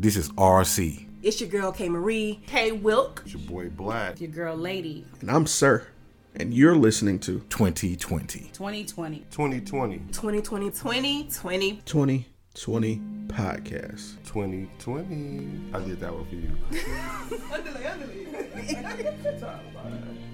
This 0.00 0.16
is 0.16 0.28
RC. 0.34 1.08
It's 1.24 1.40
your 1.40 1.50
girl 1.50 1.72
K 1.72 1.88
Marie. 1.88 2.40
Hey 2.46 2.70
Wilk. 2.70 3.22
It's 3.24 3.34
your 3.34 3.42
boy 3.42 3.68
Black. 3.68 4.20
Your 4.20 4.30
girl 4.30 4.56
Lady. 4.56 5.04
And 5.20 5.28
I'm 5.28 5.44
Sirr. 5.44 5.88
And 6.36 6.54
you're 6.54 6.76
listening 6.76 7.18
to 7.18 7.40
2020. 7.50 8.50
2020. 8.52 9.26
2020. 9.28 9.98
2020. 10.12 10.70
2020. 10.70 11.72
2020 11.84 13.00
Podcast. 13.26 14.22
2020. 14.24 15.74
I 15.74 15.80
did 15.80 15.98
that 15.98 16.14
one 16.14 16.26
for 16.26 16.34
you. 16.36 16.56
Talking 19.40 20.27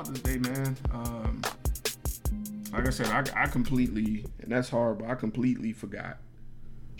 Father's 0.00 0.22
Day, 0.22 0.38
man. 0.38 0.76
Um, 0.94 1.42
like 2.72 2.86
I 2.86 2.90
said, 2.90 3.08
I, 3.08 3.42
I 3.42 3.46
completely, 3.48 4.24
and 4.40 4.50
that's 4.50 4.70
hard, 4.70 5.00
but 5.00 5.10
I 5.10 5.14
completely 5.14 5.74
forgot 5.74 6.16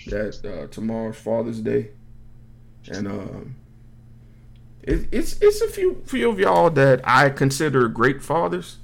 that 0.08 0.44
uh, 0.44 0.66
tomorrow's 0.66 1.16
Father's 1.16 1.60
Day, 1.62 1.92
and 2.88 3.06
um, 3.06 3.56
it, 4.82 5.08
it's 5.12 5.40
it's 5.40 5.62
a 5.62 5.68
few 5.68 6.02
few 6.04 6.28
of 6.28 6.38
y'all 6.38 6.68
that 6.68 7.00
I 7.04 7.30
consider 7.30 7.88
great 7.88 8.22
fathers, 8.22 8.76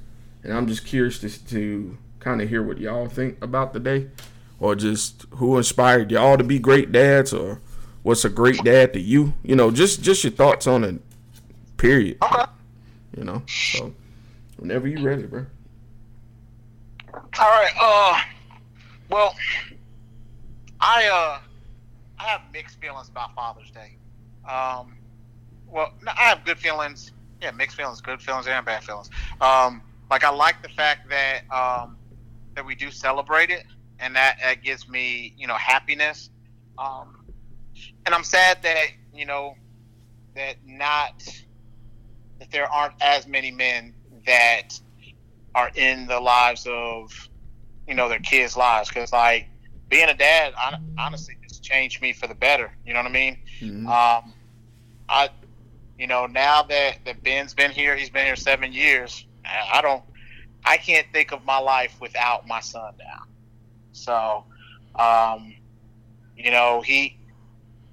and 0.42 0.54
I'm 0.54 0.66
just 0.66 0.86
curious 0.86 1.18
to 1.18 1.28
to 1.48 1.98
kind 2.18 2.40
of 2.40 2.48
hear 2.48 2.62
what 2.62 2.78
y'all 2.78 3.08
think 3.08 3.42
about 3.44 3.74
the 3.74 3.80
day, 3.80 4.08
or 4.58 4.74
just 4.74 5.26
who 5.32 5.58
inspired 5.58 6.10
y'all 6.10 6.38
to 6.38 6.44
be 6.44 6.58
great 6.58 6.90
dads, 6.90 7.34
or 7.34 7.60
what's 8.02 8.24
a 8.24 8.30
great 8.30 8.64
dad 8.64 8.94
to 8.94 9.00
you. 9.00 9.34
You 9.42 9.56
know, 9.56 9.70
just 9.70 10.00
just 10.00 10.24
your 10.24 10.32
thoughts 10.32 10.66
on 10.66 10.84
it. 10.84 11.02
Period. 11.76 12.16
Okay. 12.22 12.44
You 13.16 13.24
know, 13.24 13.42
so 13.46 13.94
whenever 14.56 14.88
you're 14.88 15.02
ready, 15.02 15.24
bro. 15.24 15.46
All 17.14 17.48
right. 17.48 17.72
Uh, 17.80 18.20
well, 19.08 19.34
I 20.80 21.06
uh, 21.06 21.40
I 22.18 22.24
have 22.24 22.42
mixed 22.52 22.80
feelings 22.80 23.08
about 23.08 23.34
Father's 23.34 23.70
Day. 23.70 23.96
Um, 24.48 24.96
well, 25.68 25.92
no, 26.02 26.12
I 26.16 26.24
have 26.24 26.44
good 26.44 26.58
feelings. 26.58 27.12
Yeah, 27.40 27.50
mixed 27.50 27.76
feelings, 27.76 28.00
good 28.00 28.20
feelings, 28.20 28.46
and 28.46 28.64
bad 28.64 28.82
feelings. 28.84 29.10
Um, 29.40 29.82
like 30.10 30.24
I 30.24 30.30
like 30.30 30.62
the 30.62 30.68
fact 30.70 31.08
that 31.10 31.42
um, 31.50 31.96
that 32.54 32.64
we 32.64 32.74
do 32.74 32.90
celebrate 32.90 33.50
it, 33.50 33.64
and 33.98 34.14
that 34.16 34.38
that 34.42 34.62
gives 34.62 34.88
me 34.88 35.34
you 35.36 35.46
know 35.46 35.54
happiness. 35.54 36.30
Um, 36.78 37.24
and 38.04 38.14
I'm 38.14 38.24
sad 38.24 38.62
that 38.62 38.86
you 39.14 39.26
know 39.26 39.54
that 40.34 40.56
not 40.64 41.22
that 42.38 42.50
there 42.50 42.70
aren't 42.70 42.94
as 43.00 43.26
many 43.26 43.50
men 43.50 43.94
that 44.26 44.78
are 45.54 45.70
in 45.74 46.06
the 46.06 46.20
lives 46.20 46.66
of 46.68 47.28
you 47.88 47.94
know 47.94 48.08
their 48.08 48.18
kids' 48.20 48.56
lives. 48.56 48.88
Because 48.88 49.12
like 49.12 49.48
being 49.88 50.08
a 50.08 50.14
dad 50.14 50.52
hon- 50.56 50.94
honestly 50.98 51.36
it's 51.42 51.58
changed 51.58 52.02
me 52.02 52.12
for 52.12 52.26
the 52.26 52.34
better. 52.34 52.72
You 52.84 52.92
know 52.94 53.00
what 53.00 53.10
i 53.10 53.12
mean? 53.12 53.38
Mhm. 53.60 53.86
um 53.86 54.32
i 55.08 55.28
you 55.98 56.06
know 56.06 56.26
now 56.26 56.62
that 56.64 56.98
that 57.04 57.22
ben's 57.22 57.54
been 57.54 57.70
here 57.70 57.96
he's 57.96 58.10
been 58.10 58.26
here 58.26 58.36
seven 58.36 58.72
years 58.72 59.24
i 59.44 59.78
I 59.78 59.82
don't 59.82 60.02
i 60.64 60.76
can't 60.76 61.06
think 61.12 61.32
of 61.32 61.44
my 61.44 61.58
life 61.58 61.96
without 62.00 62.46
my 62.46 62.60
son 62.60 62.94
now. 62.98 63.22
So 63.92 64.44
um 64.96 65.54
you 66.36 66.50
know 66.50 66.82
he 66.82 67.16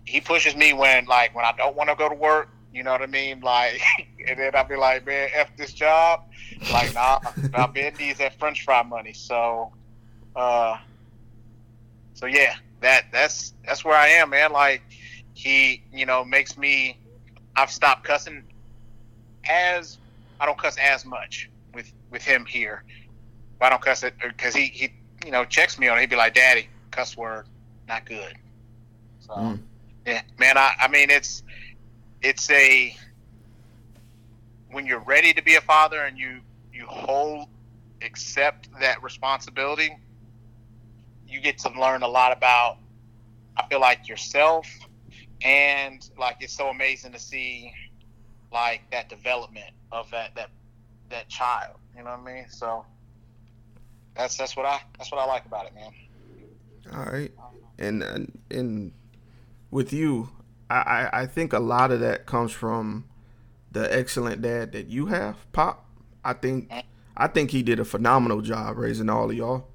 he 0.05 0.19
pushes 0.19 0.55
me 0.55 0.73
when 0.73 1.05
like 1.05 1.33
when 1.35 1.45
i 1.45 1.53
don't 1.53 1.75
want 1.75 1.89
to 1.89 1.95
go 1.95 2.09
to 2.09 2.15
work 2.15 2.49
you 2.73 2.83
know 2.83 2.91
what 2.91 3.02
i 3.02 3.07
mean? 3.07 3.39
Like 3.41 3.79
and 4.27 4.39
then 4.39 4.52
i'll 4.55 4.67
be 4.67 4.75
like 4.75 5.05
man 5.05 5.29
f 5.33 5.55
this 5.57 5.73
job. 5.73 6.21
Like 6.69 6.93
nah, 6.93 7.19
nah 7.53 7.67
ben 7.67 7.93
needs 7.97 8.19
that 8.19 8.38
french 8.39 8.63
fry 8.63 8.83
money. 8.83 9.13
So 9.13 9.71
uh 10.35 10.77
so 12.13 12.25
yeah 12.25 12.55
that 12.81 13.05
that's 13.11 13.53
that's 13.66 13.85
where 13.85 13.95
i 13.95 14.07
am 14.07 14.31
man. 14.31 14.51
Like 14.51 14.81
he 15.34 15.84
you 15.91 16.06
know 16.06 16.23
makes 16.23 16.57
me 16.57 17.00
i've 17.56 17.72
stopped 17.72 18.03
cussing 18.03 18.44
as 19.50 19.97
i 20.40 20.45
don't 20.45 20.57
cuss 20.57 20.78
as 20.78 21.05
much 21.05 21.50
with 21.73 21.91
with 22.11 22.23
him 22.23 22.45
here. 22.45 22.84
But 23.59 23.67
i 23.67 23.69
don't 23.69 23.81
cuss 23.81 24.03
it 24.03 24.13
because 24.22 24.55
he 24.55 24.67
he 24.67 24.90
you 25.25 25.31
know 25.31 25.45
checks 25.45 25.78
me 25.79 25.88
on 25.88 25.97
it. 25.97 26.01
He'd 26.01 26.09
be 26.09 26.16
like 26.16 26.34
daddy 26.34 26.67
cuss 26.91 27.16
word 27.17 27.45
not 27.88 28.05
good. 28.05 28.34
So 29.19 29.34
Mm. 29.34 29.59
yeah 30.05 30.22
man 30.40 30.57
i 30.57 30.73
i 30.81 30.88
mean 30.88 31.09
it's 31.09 31.44
it's 32.23 32.50
a 32.50 32.95
when 34.72 34.88
you're 34.88 35.00
ready 35.01 35.34
to 35.34 35.44
be 35.44 35.56
a 35.56 35.61
father 35.61 36.01
and 36.06 36.17
you 36.17 36.39
you 36.73 36.85
hold 36.88 37.47
accept 38.01 38.69
that 38.79 39.03
responsibility 39.03 39.95
you 41.28 41.39
get 41.39 41.57
to 41.57 41.69
learn 41.79 42.01
a 42.01 42.07
lot 42.07 42.35
about 42.35 42.78
i 43.57 43.66
feel 43.67 43.79
like 43.79 44.07
yourself. 44.07 44.67
And 45.45 46.09
like 46.17 46.38
it's 46.39 46.53
so 46.53 46.69
amazing 46.69 47.11
to 47.11 47.19
see 47.19 47.73
like 48.51 48.90
that 48.91 49.09
development 49.09 49.72
of 49.91 50.09
that 50.11 50.34
that 50.35 50.50
that 51.09 51.28
child 51.28 51.78
you 51.95 52.03
know 52.03 52.11
what 52.11 52.31
i 52.31 52.34
mean? 52.34 52.45
So 52.50 52.85
that's 54.16 54.38
that's 54.38 54.55
what 54.55 54.66
i 54.66 54.79
that's 54.97 55.11
what 55.11 55.19
i 55.19 55.25
like 55.25 55.45
about 55.45 55.66
it 55.66 55.75
man. 55.75 55.91
All 56.94 57.05
right, 57.11 57.31
and 57.78 58.03
and, 58.03 58.40
and 58.51 58.91
with 59.72 59.91
you, 59.91 60.29
I, 60.69 61.09
I 61.13 61.25
think 61.25 61.53
a 61.53 61.59
lot 61.59 61.91
of 61.91 62.00
that 62.00 62.25
comes 62.25 62.51
from 62.51 63.06
the 63.72 63.94
excellent 63.96 64.41
dad 64.41 64.72
that 64.72 64.88
you 64.88 65.07
have, 65.07 65.51
Pop. 65.51 65.85
I 66.24 66.34
think 66.34 66.72
I 67.18 67.28
think 67.28 67.51
he 67.51 67.62
did 67.63 67.79
a 67.79 67.85
phenomenal 67.85 68.41
job 68.41 68.78
raising 68.78 69.09
all 69.09 69.29
of 69.29 69.35
y'all, 69.35 69.68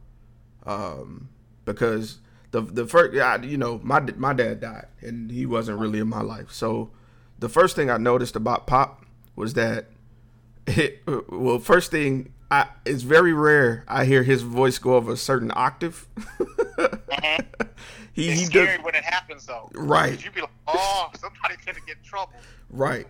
um, 0.64 1.28
because 1.64 2.18
the 2.50 2.62
the 2.62 2.86
first 2.86 3.18
I, 3.18 3.36
you 3.42 3.58
know 3.58 3.80
my 3.82 4.00
my 4.16 4.32
dad 4.32 4.60
died 4.60 4.86
and 5.00 5.30
he 5.30 5.46
wasn't 5.46 5.78
really 5.78 5.98
in 5.98 6.08
my 6.08 6.22
life, 6.22 6.50
so 6.50 6.90
the 7.38 7.48
first 7.48 7.76
thing 7.76 7.90
I 7.90 7.98
noticed 7.98 8.34
about 8.34 8.66
Pop 8.66 9.04
was 9.36 9.54
that 9.54 9.86
it, 10.66 11.02
well, 11.30 11.58
first 11.58 11.90
thing, 11.90 12.32
I, 12.50 12.68
it's 12.84 13.02
very 13.02 13.32
rare 13.32 13.84
I 13.88 14.04
hear 14.04 14.22
his 14.22 14.42
voice 14.42 14.78
go 14.78 14.94
over 14.94 15.12
a 15.12 15.16
certain 15.16 15.52
octave. 15.54 16.06
he 18.12 18.28
it's 18.28 18.40
he 18.40 18.46
scary 18.46 18.76
does 18.76 18.84
when 18.84 18.94
it 18.94 19.04
happens 19.04 19.46
though 19.46 19.70
Right. 19.74 20.22
You'd 20.22 20.34
be 20.34 20.40
like 20.40 20.50
oh 20.66 21.10
somebody's 21.18 21.58
gonna 21.64 21.78
get 21.86 21.96
in 21.98 22.04
trouble 22.04 22.32
right. 22.70 23.06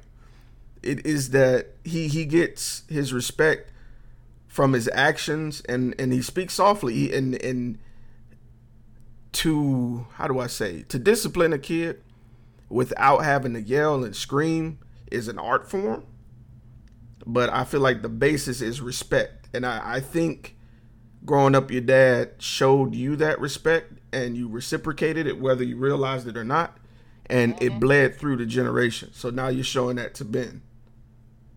It 0.82 1.04
is 1.04 1.30
that 1.30 1.74
he 1.84 2.08
he 2.08 2.24
gets 2.24 2.84
his 2.88 3.12
respect 3.12 3.72
from 4.46 4.72
his 4.72 4.88
actions 4.92 5.62
and 5.68 5.94
and 5.98 6.12
he 6.12 6.22
speaks 6.22 6.54
softly 6.54 7.12
and 7.14 7.34
and 7.42 7.78
to 9.32 10.06
how 10.14 10.26
do 10.26 10.38
I 10.38 10.46
say 10.46 10.82
to 10.88 10.98
discipline 10.98 11.52
a 11.52 11.58
kid 11.58 12.02
without 12.68 13.24
having 13.24 13.54
to 13.54 13.62
yell 13.62 14.04
and 14.04 14.14
scream 14.14 14.78
is 15.10 15.28
an 15.28 15.38
art 15.38 15.70
form. 15.70 16.04
But 17.26 17.50
I 17.50 17.64
feel 17.64 17.80
like 17.80 18.02
the 18.02 18.08
basis 18.08 18.60
is 18.60 18.80
respect. 18.80 19.48
And 19.52 19.66
I, 19.66 19.80
I 19.96 20.00
think 20.00 20.56
growing 21.24 21.54
up 21.54 21.70
your 21.70 21.80
dad 21.80 22.30
showed 22.38 22.94
you 22.94 23.16
that 23.16 23.40
respect 23.40 23.92
and 24.12 24.36
you 24.36 24.48
reciprocated 24.48 25.26
it 25.26 25.40
whether 25.40 25.64
you 25.64 25.76
realized 25.76 26.26
it 26.26 26.36
or 26.36 26.44
not. 26.44 26.76
And 27.30 27.60
it 27.62 27.78
bled 27.78 28.16
through 28.16 28.38
the 28.38 28.46
generation. 28.46 29.10
So 29.12 29.28
now 29.28 29.48
you're 29.48 29.62
showing 29.62 29.96
that 29.96 30.14
to 30.14 30.24
Ben. 30.24 30.62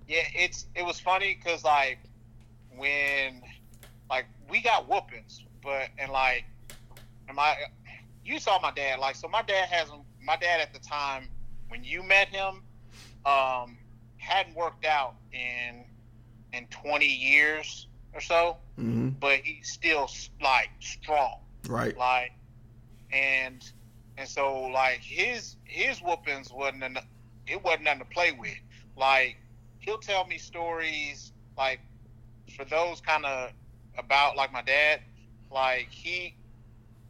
Yeah, 0.08 0.24
it's 0.36 0.66
it 0.76 0.86
was 0.86 1.00
funny 1.00 1.40
because 1.42 1.64
like 1.64 2.00
when 2.76 3.42
like 4.10 4.26
we 4.50 4.62
got 4.62 4.90
whoopings, 4.90 5.46
but 5.64 5.88
and 5.98 6.12
like 6.12 6.44
and 7.30 7.38
my 7.38 7.56
you 8.26 8.40
saw 8.40 8.60
my 8.60 8.72
dad 8.72 9.00
like 9.00 9.16
so 9.16 9.30
my 9.30 9.42
dad 9.42 9.70
hasn't 9.70 10.02
my 10.22 10.36
dad 10.36 10.60
at 10.60 10.74
the 10.74 10.80
time 10.80 11.30
when 11.70 11.84
you 11.84 12.04
met 12.04 12.28
him 12.28 12.62
um 13.26 13.78
hadn't 14.18 14.56
worked 14.56 14.86
out 14.86 15.16
in 15.32 15.86
in 16.54 16.68
20 16.68 17.06
years 17.06 17.88
or 18.14 18.22
so, 18.22 18.58
hmm 18.78 19.10
but 19.20 19.40
he's 19.44 19.70
still 19.70 20.10
like 20.42 20.70
strong. 20.80 21.36
Right. 21.68 21.96
like 21.98 22.32
and 23.12 23.62
and 24.18 24.28
so 24.28 24.64
like 24.74 25.02
his 25.04 25.56
his 25.64 26.00
whoopings 26.00 26.52
wasn't 26.52 26.84
en- 26.84 26.98
it 27.48 27.64
wasn't 27.64 27.84
nothing 27.84 28.00
to 28.00 28.06
play 28.06 28.32
with. 28.32 28.58
Like 28.96 29.38
he'll 29.80 29.98
tell 29.98 30.26
me 30.28 30.38
stories 30.38 31.32
like 31.58 31.80
for 32.56 32.66
those 32.66 33.02
kind 33.02 33.26
of 33.26 33.52
about 33.98 34.36
like 34.38 34.52
my 34.52 34.62
dad 34.62 35.00
like 35.52 35.88
he 35.92 36.36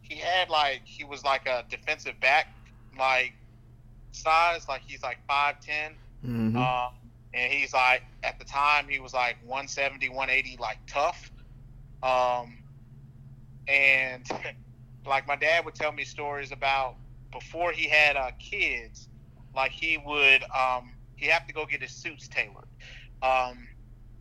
he 0.00 0.16
had 0.16 0.48
like 0.50 0.82
he 0.84 1.04
was 1.04 1.24
like 1.24 1.46
a 1.46 1.64
defensive 1.70 2.18
back 2.20 2.46
like 2.98 3.32
size 4.12 4.66
like 4.68 4.82
he's 4.86 5.02
like 5.02 5.18
5'10 5.26 5.92
hmm 6.22 6.56
um, 6.56 7.01
and 7.34 7.52
he's 7.52 7.72
like 7.74 8.02
at 8.22 8.38
the 8.38 8.44
time 8.44 8.86
he 8.88 9.00
was 9.00 9.14
like 9.14 9.36
170 9.42 10.08
180 10.08 10.58
like 10.60 10.78
tough 10.86 11.30
um, 12.02 12.58
and 13.68 14.26
like 15.06 15.26
my 15.26 15.36
dad 15.36 15.64
would 15.64 15.74
tell 15.74 15.92
me 15.92 16.04
stories 16.04 16.52
about 16.52 16.96
before 17.32 17.72
he 17.72 17.88
had 17.88 18.16
uh, 18.16 18.30
kids 18.38 19.08
like 19.54 19.72
he 19.72 19.98
would 20.04 20.42
um, 20.56 20.94
he 21.16 21.26
have 21.26 21.46
to 21.46 21.52
go 21.52 21.66
get 21.66 21.82
his 21.82 21.92
suits 21.92 22.28
tailored 22.28 22.66
um, 23.22 23.68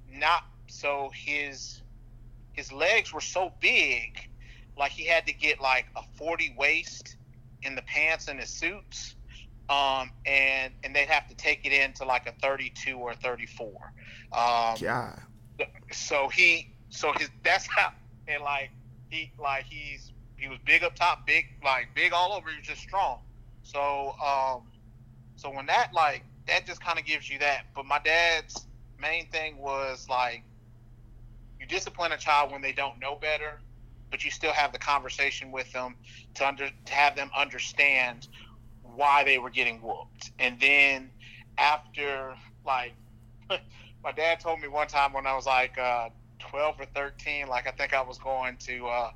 not 0.08 0.42
so 0.68 1.12
his 1.26 1.82
his 2.54 2.72
legs 2.72 3.14
were 3.14 3.22
so 3.22 3.54
big, 3.62 4.10
like 4.78 4.92
he 4.92 5.06
had 5.06 5.26
to 5.28 5.34
get 5.34 5.62
like 5.62 5.86
a 5.96 6.02
40 6.16 6.56
waist 6.58 7.18
in 7.64 7.76
the 7.76 7.82
pants 7.84 8.28
and 8.28 8.40
his 8.40 8.50
suits. 8.50 9.16
Um, 9.72 10.12
and 10.26 10.74
and 10.84 10.96
they'd 10.96 11.10
have 11.10 11.28
to 11.30 11.36
take 11.36 11.62
it 11.66 11.74
into 11.74 12.06
like 12.06 12.28
a 12.28 12.34
32 12.42 12.98
or 12.98 13.16
34. 13.16 13.70
Um, 14.34 14.78
Yeah. 14.82 15.16
so 15.92 16.30
he 16.30 16.68
so 16.90 17.14
his 17.18 17.30
that's 17.44 17.68
how 17.76 17.88
and 18.28 18.44
like 18.44 18.72
he 19.10 19.32
like 19.42 19.66
he's 19.70 20.12
he 20.38 20.48
was 20.48 20.60
big 20.66 20.84
up 20.84 20.96
top 20.96 21.20
big 21.28 21.46
like 21.64 21.88
big 21.96 22.14
all 22.14 22.34
over 22.34 22.50
he 22.50 22.58
was 22.58 22.66
just 22.66 22.82
strong 22.82 23.18
so 23.64 24.14
um 24.26 24.64
so 25.36 25.52
when 25.54 25.66
that 25.68 25.88
like 25.96 26.24
that 26.48 26.66
just 26.66 26.82
kind 26.84 27.00
of 27.00 27.06
gives 27.06 27.30
you 27.30 27.40
that 27.40 27.62
but 27.76 27.86
my 27.86 28.00
dad's 28.04 28.68
main 29.00 29.28
thing 29.28 29.58
was 29.58 30.08
like 30.10 30.44
you 31.60 31.68
discipline 31.68 32.12
a 32.12 32.18
child 32.18 32.52
when 32.52 32.62
they 32.62 32.74
don't 32.74 33.00
know 33.00 33.16
better 33.22 33.62
but 34.12 34.24
you 34.24 34.32
still 34.32 34.54
have 34.54 34.74
the 34.74 34.80
conversation 34.80 35.52
with 35.52 35.72
them 35.72 35.96
to 36.36 36.48
under 36.48 36.68
to 36.86 36.94
have 36.94 37.16
them 37.16 37.30
understand 37.38 38.28
why 38.96 39.24
they 39.24 39.38
were 39.38 39.50
getting 39.50 39.82
whooped 39.82 40.32
and 40.40 40.60
then 40.60 41.10
after 41.58 42.36
like 42.66 42.94
my 44.04 44.12
dad 44.12 44.40
told 44.40 44.60
me 44.60 44.68
one 44.68 44.88
time 44.88 45.14
when 45.14 45.26
I 45.26 45.36
was 45.36 45.46
like 45.46 45.78
uh, 45.78 46.10
12 46.40 46.82
or 46.82 46.86
13, 46.86 47.48
like 47.48 47.68
I 47.68 47.72
think 47.72 47.94
I 47.94 48.02
was 48.02 48.18
going 48.18 48.58
to 48.58 48.88
uh, 48.88 49.12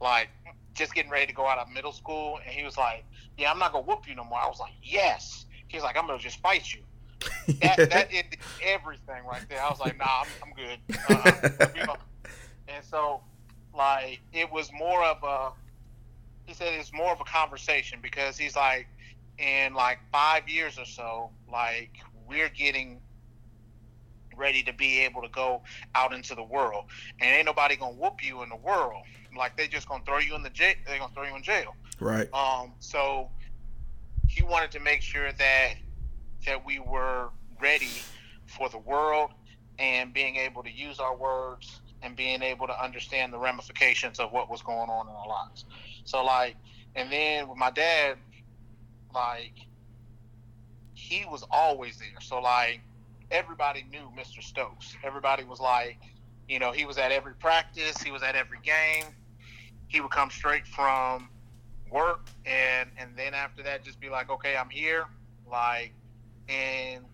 like 0.00 0.28
just 0.74 0.94
getting 0.94 1.10
ready 1.10 1.26
to 1.26 1.32
go 1.32 1.46
out 1.46 1.58
of 1.58 1.68
middle 1.70 1.92
school, 1.92 2.38
and 2.44 2.54
he 2.54 2.64
was 2.64 2.76
like, 2.76 3.04
"Yeah, 3.36 3.50
I'm 3.50 3.58
not 3.58 3.72
gonna 3.72 3.84
whoop 3.84 4.08
you 4.08 4.14
no 4.14 4.24
more." 4.24 4.38
I 4.38 4.46
was 4.46 4.60
like, 4.60 4.72
"Yes." 4.82 5.46
He's 5.68 5.82
like, 5.82 5.96
"I'm 5.96 6.06
gonna 6.06 6.18
just 6.18 6.40
fight 6.40 6.72
you." 6.72 6.80
That 7.60 7.76
that 7.90 8.08
ended 8.12 8.38
everything 8.62 9.24
right 9.28 9.44
there. 9.48 9.62
I 9.62 9.68
was 9.68 9.80
like, 9.80 9.98
"Nah, 9.98 10.22
I'm, 10.22 10.26
I'm 10.42 10.52
good." 10.54 11.74
You 11.76 11.86
know? 11.86 11.96
And 12.68 12.84
so, 12.84 13.22
like, 13.74 14.20
it 14.32 14.50
was 14.50 14.70
more 14.72 15.02
of 15.04 15.22
a. 15.24 15.52
He 16.46 16.54
said 16.54 16.72
it's 16.74 16.92
more 16.92 17.12
of 17.12 17.20
a 17.20 17.24
conversation 17.24 17.98
because 18.00 18.38
he's 18.38 18.56
like, 18.56 18.86
in 19.38 19.74
like 19.74 19.98
five 20.12 20.48
years 20.48 20.78
or 20.78 20.84
so, 20.84 21.30
like 21.50 21.90
we're 22.26 22.48
getting 22.48 23.00
ready 24.36 24.62
to 24.62 24.72
be 24.72 25.00
able 25.00 25.22
to 25.22 25.28
go 25.28 25.62
out 25.94 26.12
into 26.12 26.34
the 26.34 26.42
world, 26.42 26.84
and 27.20 27.34
ain't 27.34 27.46
nobody 27.46 27.76
gonna 27.76 27.96
whoop 27.96 28.24
you 28.24 28.42
in 28.42 28.48
the 28.48 28.56
world. 28.56 29.02
Like 29.36 29.56
they 29.56 29.68
just 29.68 29.88
gonna 29.88 30.04
throw 30.04 30.18
you 30.18 30.34
in 30.34 30.42
the 30.42 30.50
jail. 30.50 30.74
They 30.86 30.98
gonna 30.98 31.12
throw 31.14 31.24
you 31.24 31.36
in 31.36 31.42
jail. 31.42 31.74
Right. 32.00 32.32
Um, 32.32 32.72
so 32.78 33.30
he 34.28 34.42
wanted 34.42 34.70
to 34.72 34.80
make 34.80 35.02
sure 35.02 35.32
that 35.32 35.74
that 36.46 36.64
we 36.64 36.78
were 36.78 37.30
ready 37.60 37.90
for 38.46 38.68
the 38.68 38.78
world 38.78 39.30
and 39.78 40.12
being 40.12 40.36
able 40.36 40.62
to 40.62 40.70
use 40.70 40.98
our 40.98 41.16
words 41.16 41.80
and 42.02 42.16
being 42.16 42.42
able 42.42 42.66
to 42.66 42.82
understand 42.84 43.32
the 43.32 43.38
ramifications 43.38 44.20
of 44.20 44.32
what 44.32 44.48
was 44.48 44.62
going 44.62 44.88
on 44.88 45.08
in 45.08 45.14
our 45.14 45.28
lives. 45.28 45.64
So 46.04 46.24
like, 46.24 46.56
and 46.94 47.10
then 47.10 47.48
with 47.48 47.58
my 47.58 47.70
dad, 47.70 48.18
like 49.14 49.54
he 50.94 51.24
was 51.30 51.44
always 51.50 51.98
there. 51.98 52.20
So 52.20 52.40
like 52.40 52.80
everybody 53.30 53.84
knew 53.90 54.10
Mr. 54.16 54.42
Stokes. 54.42 54.96
Everybody 55.04 55.44
was 55.44 55.60
like, 55.60 55.98
you 56.48 56.58
know, 56.58 56.72
he 56.72 56.84
was 56.84 56.98
at 56.98 57.12
every 57.12 57.34
practice, 57.34 58.02
he 58.02 58.10
was 58.10 58.22
at 58.22 58.34
every 58.34 58.58
game. 58.62 59.04
He 59.86 60.00
would 60.00 60.10
come 60.10 60.30
straight 60.30 60.66
from 60.66 61.28
work 61.90 62.28
and 62.44 62.90
and 62.98 63.16
then 63.16 63.34
after 63.34 63.62
that 63.62 63.84
just 63.84 64.00
be 64.00 64.08
like, 64.08 64.30
okay, 64.30 64.56
I'm 64.56 64.70
here. 64.70 65.06
Like 65.50 65.92
and 66.48 67.04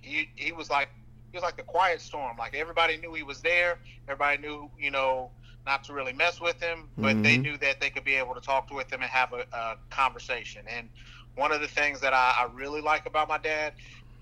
he 0.00 0.28
he 0.36 0.52
was 0.52 0.70
like 0.70 0.88
he 1.30 1.36
was 1.36 1.42
like 1.42 1.56
the 1.56 1.62
quiet 1.62 2.00
storm. 2.00 2.36
Like 2.36 2.54
everybody 2.54 2.96
knew 2.96 3.14
he 3.14 3.22
was 3.22 3.40
there. 3.40 3.78
Everybody 4.08 4.38
knew, 4.38 4.70
you 4.78 4.90
know, 4.90 5.30
not 5.66 5.84
to 5.84 5.92
really 5.92 6.12
mess 6.12 6.40
with 6.40 6.60
him, 6.60 6.90
but 7.00 7.22
they 7.22 7.36
Mhm. 7.36 7.42
knew 7.42 7.56
that 7.58 7.80
they 7.80 7.90
could 7.90 8.04
be 8.04 8.14
able 8.14 8.34
to 8.34 8.40
talk 8.40 8.70
with 8.70 8.92
him 8.92 9.02
and 9.02 9.10
have 9.10 9.32
a, 9.32 9.44
a 9.56 9.76
conversation. 9.90 10.62
And 10.68 10.90
one 11.34 11.52
of 11.52 11.60
the 11.60 11.68
things 11.68 12.00
that 12.00 12.12
I, 12.14 12.34
I 12.38 12.48
really 12.52 12.80
like 12.80 13.06
about 13.06 13.28
my 13.28 13.38
dad 13.38 13.74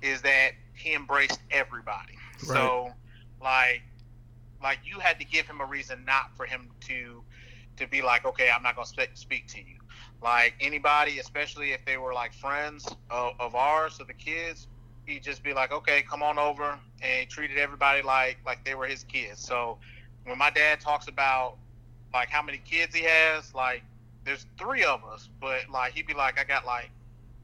is 0.02 0.22
that 0.22 0.50
he 0.74 0.94
embraced 0.94 1.40
everybody. 1.50 2.14
So, 2.38 2.90
like, 3.40 3.82
like 4.62 4.80
you 4.84 4.98
had 5.00 5.18
to 5.20 5.24
give 5.24 5.46
him 5.46 5.60
a 5.60 5.66
reason 5.66 6.04
not 6.04 6.24
for 6.36 6.46
him 6.46 6.70
to 6.82 7.24
to 7.76 7.86
be 7.88 8.02
like, 8.02 8.24
okay, 8.24 8.48
I'm 8.54 8.62
not 8.62 8.74
gonna 8.76 8.86
speak, 8.86 9.10
speak 9.14 9.46
to 9.48 9.58
you. 9.60 9.76
Like 10.22 10.54
anybody, 10.60 11.18
especially 11.18 11.72
if 11.72 11.84
they 11.84 11.96
were 11.96 12.12
like 12.14 12.32
friends 12.32 12.96
of, 13.10 13.32
of 13.38 13.54
ours, 13.54 13.98
of 14.00 14.06
the 14.08 14.14
kids, 14.14 14.68
he'd 15.06 15.22
just 15.22 15.42
be 15.42 15.52
like, 15.54 15.72
okay, 15.72 16.02
come 16.02 16.22
on 16.22 16.38
over, 16.38 16.78
and 17.02 17.28
treated 17.28 17.58
everybody 17.58 18.02
like 18.02 18.38
like 18.46 18.64
they 18.64 18.74
were 18.74 18.86
his 18.86 19.04
kids. 19.04 19.40
So 19.40 19.78
when 20.28 20.38
my 20.38 20.50
dad 20.50 20.80
talks 20.80 21.08
about 21.08 21.56
like 22.14 22.28
how 22.30 22.42
many 22.42 22.58
kids 22.58 22.94
he 22.94 23.04
has, 23.04 23.54
like 23.54 23.84
there's 24.24 24.46
three 24.58 24.84
of 24.84 25.00
us, 25.04 25.28
but 25.40 25.60
like 25.72 25.92
he'd 25.92 26.06
be 26.06 26.14
like, 26.14 26.38
I 26.38 26.44
got 26.44 26.66
like 26.66 26.90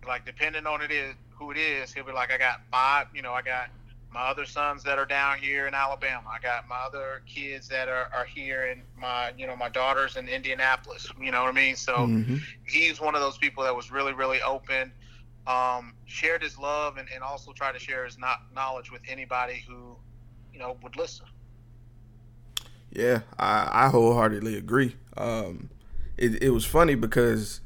like 0.07 0.25
depending 0.27 0.67
on 0.67 0.83
it 0.83 0.91
is 0.91 1.15
who 1.39 1.51
it 1.53 1.59
is, 1.59 1.93
he'll 1.93 2.05
be 2.05 2.13
like, 2.13 2.33
I 2.33 2.39
got 2.39 2.57
five, 2.71 3.07
you 3.15 3.23
know, 3.23 3.33
I 3.33 3.43
got 3.43 3.69
my 4.13 4.21
other 4.23 4.45
sons 4.47 4.83
that 4.85 4.99
are 4.99 5.07
down 5.07 5.39
here 5.39 5.67
in 5.67 5.75
Alabama. 5.75 6.29
I 6.33 6.39
got 6.41 6.69
my 6.69 6.77
other 6.87 7.23
kids 7.27 7.69
that 7.69 7.89
are, 7.89 8.07
are 8.15 8.27
here 8.33 8.71
and 8.71 8.83
my 8.97 9.33
you 9.37 9.47
know, 9.47 9.57
my 9.57 9.69
daughters 9.69 10.17
in 10.17 10.29
Indianapolis. 10.29 11.11
You 11.21 11.33
know 11.33 11.43
what 11.43 11.51
I 11.51 11.53
mean? 11.53 11.77
So 11.77 12.11
Mhm. 12.11 12.41
he's 12.67 13.01
one 13.01 13.15
of 13.15 13.21
those 13.21 13.39
people 13.39 13.65
that 13.65 13.75
was 13.75 13.91
really, 13.91 14.13
really 14.13 14.41
open, 14.43 14.93
um, 15.47 15.95
shared 16.07 16.43
his 16.43 16.59
love 16.59 16.97
and, 16.97 17.09
and 17.15 17.23
also 17.23 17.53
tried 17.53 17.73
to 17.73 17.79
share 17.81 18.05
his 18.05 18.19
not 18.19 18.39
knowledge 18.55 18.91
with 18.91 19.03
anybody 19.09 19.63
who, 19.67 19.99
you 20.53 20.59
know, 20.59 20.79
would 20.83 20.97
listen. 20.97 21.27
Yeah, 22.95 23.21
I, 23.39 23.69
I 23.73 23.89
wholeheartedly 23.89 24.57
agree. 24.57 24.97
Um, 25.17 25.71
it, 26.17 26.43
it 26.43 26.51
was 26.51 26.65
funny 26.65 26.95
because 26.95 27.61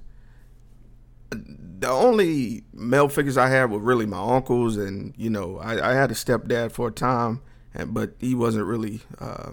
the 1.30 1.88
only 1.88 2.64
male 2.72 3.08
figures 3.08 3.36
I 3.36 3.48
had 3.48 3.70
were 3.70 3.78
really 3.78 4.06
my 4.06 4.36
uncles, 4.36 4.76
and 4.76 5.14
you 5.16 5.30
know, 5.30 5.58
I, 5.58 5.90
I 5.90 5.94
had 5.94 6.10
a 6.10 6.14
stepdad 6.14 6.72
for 6.72 6.88
a 6.88 6.92
time, 6.92 7.40
and 7.74 7.92
but 7.92 8.14
he 8.18 8.34
wasn't 8.34 8.64
really 8.66 9.00
uh, 9.20 9.52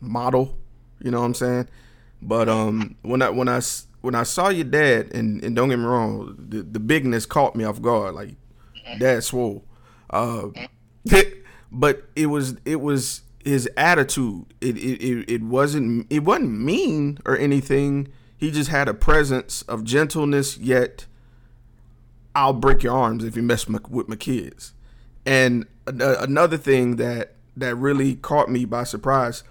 model. 0.00 0.58
You 1.00 1.10
know 1.10 1.20
what 1.20 1.26
I'm 1.26 1.34
saying? 1.34 1.68
But 2.20 2.48
um, 2.48 2.96
when 3.02 3.22
I 3.22 3.30
when 3.30 3.48
I 3.48 3.60
when 4.00 4.14
I 4.14 4.22
saw 4.22 4.48
your 4.48 4.64
dad, 4.64 5.12
and, 5.14 5.42
and 5.44 5.54
don't 5.54 5.68
get 5.68 5.78
me 5.78 5.84
wrong, 5.84 6.36
the, 6.38 6.62
the 6.62 6.80
bigness 6.80 7.26
caught 7.26 7.54
me 7.54 7.64
off 7.64 7.80
guard. 7.80 8.14
Like, 8.14 8.34
dad 8.98 9.24
swole. 9.24 9.64
Uh, 10.10 10.48
but 11.72 12.04
it 12.16 12.26
was 12.26 12.56
it 12.64 12.80
was 12.80 13.22
his 13.44 13.68
attitude. 13.76 14.46
It, 14.60 14.76
it 14.76 15.02
it 15.02 15.30
it 15.30 15.42
wasn't 15.42 16.06
it 16.10 16.24
wasn't 16.24 16.58
mean 16.58 17.18
or 17.24 17.36
anything. 17.36 18.08
He 18.36 18.50
just 18.50 18.70
had 18.70 18.88
a 18.88 18.94
presence 18.94 19.62
of 19.62 19.84
gentleness, 19.84 20.58
yet 20.58 21.06
I'll 22.34 22.52
break 22.52 22.82
your 22.82 22.94
arms 22.96 23.24
if 23.24 23.36
you 23.36 23.42
mess 23.42 23.68
my, 23.68 23.78
with 23.88 24.08
my 24.08 24.16
kids. 24.16 24.72
And 25.24 25.66
a- 25.86 26.20
uh, 26.20 26.24
another 26.24 26.56
thing 26.56 26.96
that 26.96 27.34
that 27.56 27.76
really 27.76 28.16
caught 28.16 28.50
me 28.50 28.64
by 28.64 28.84
surprise, 28.84 29.44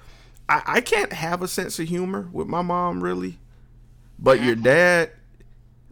I, 0.49 0.61
I 0.65 0.81
can't 0.81 1.13
have 1.13 1.41
a 1.41 1.47
sense 1.47 1.79
of 1.79 1.87
humor 1.87 2.27
with 2.31 2.47
my 2.47 2.61
mom 2.61 3.03
really, 3.03 3.39
but 4.19 4.41
your 4.43 4.55
dad, 4.55 5.11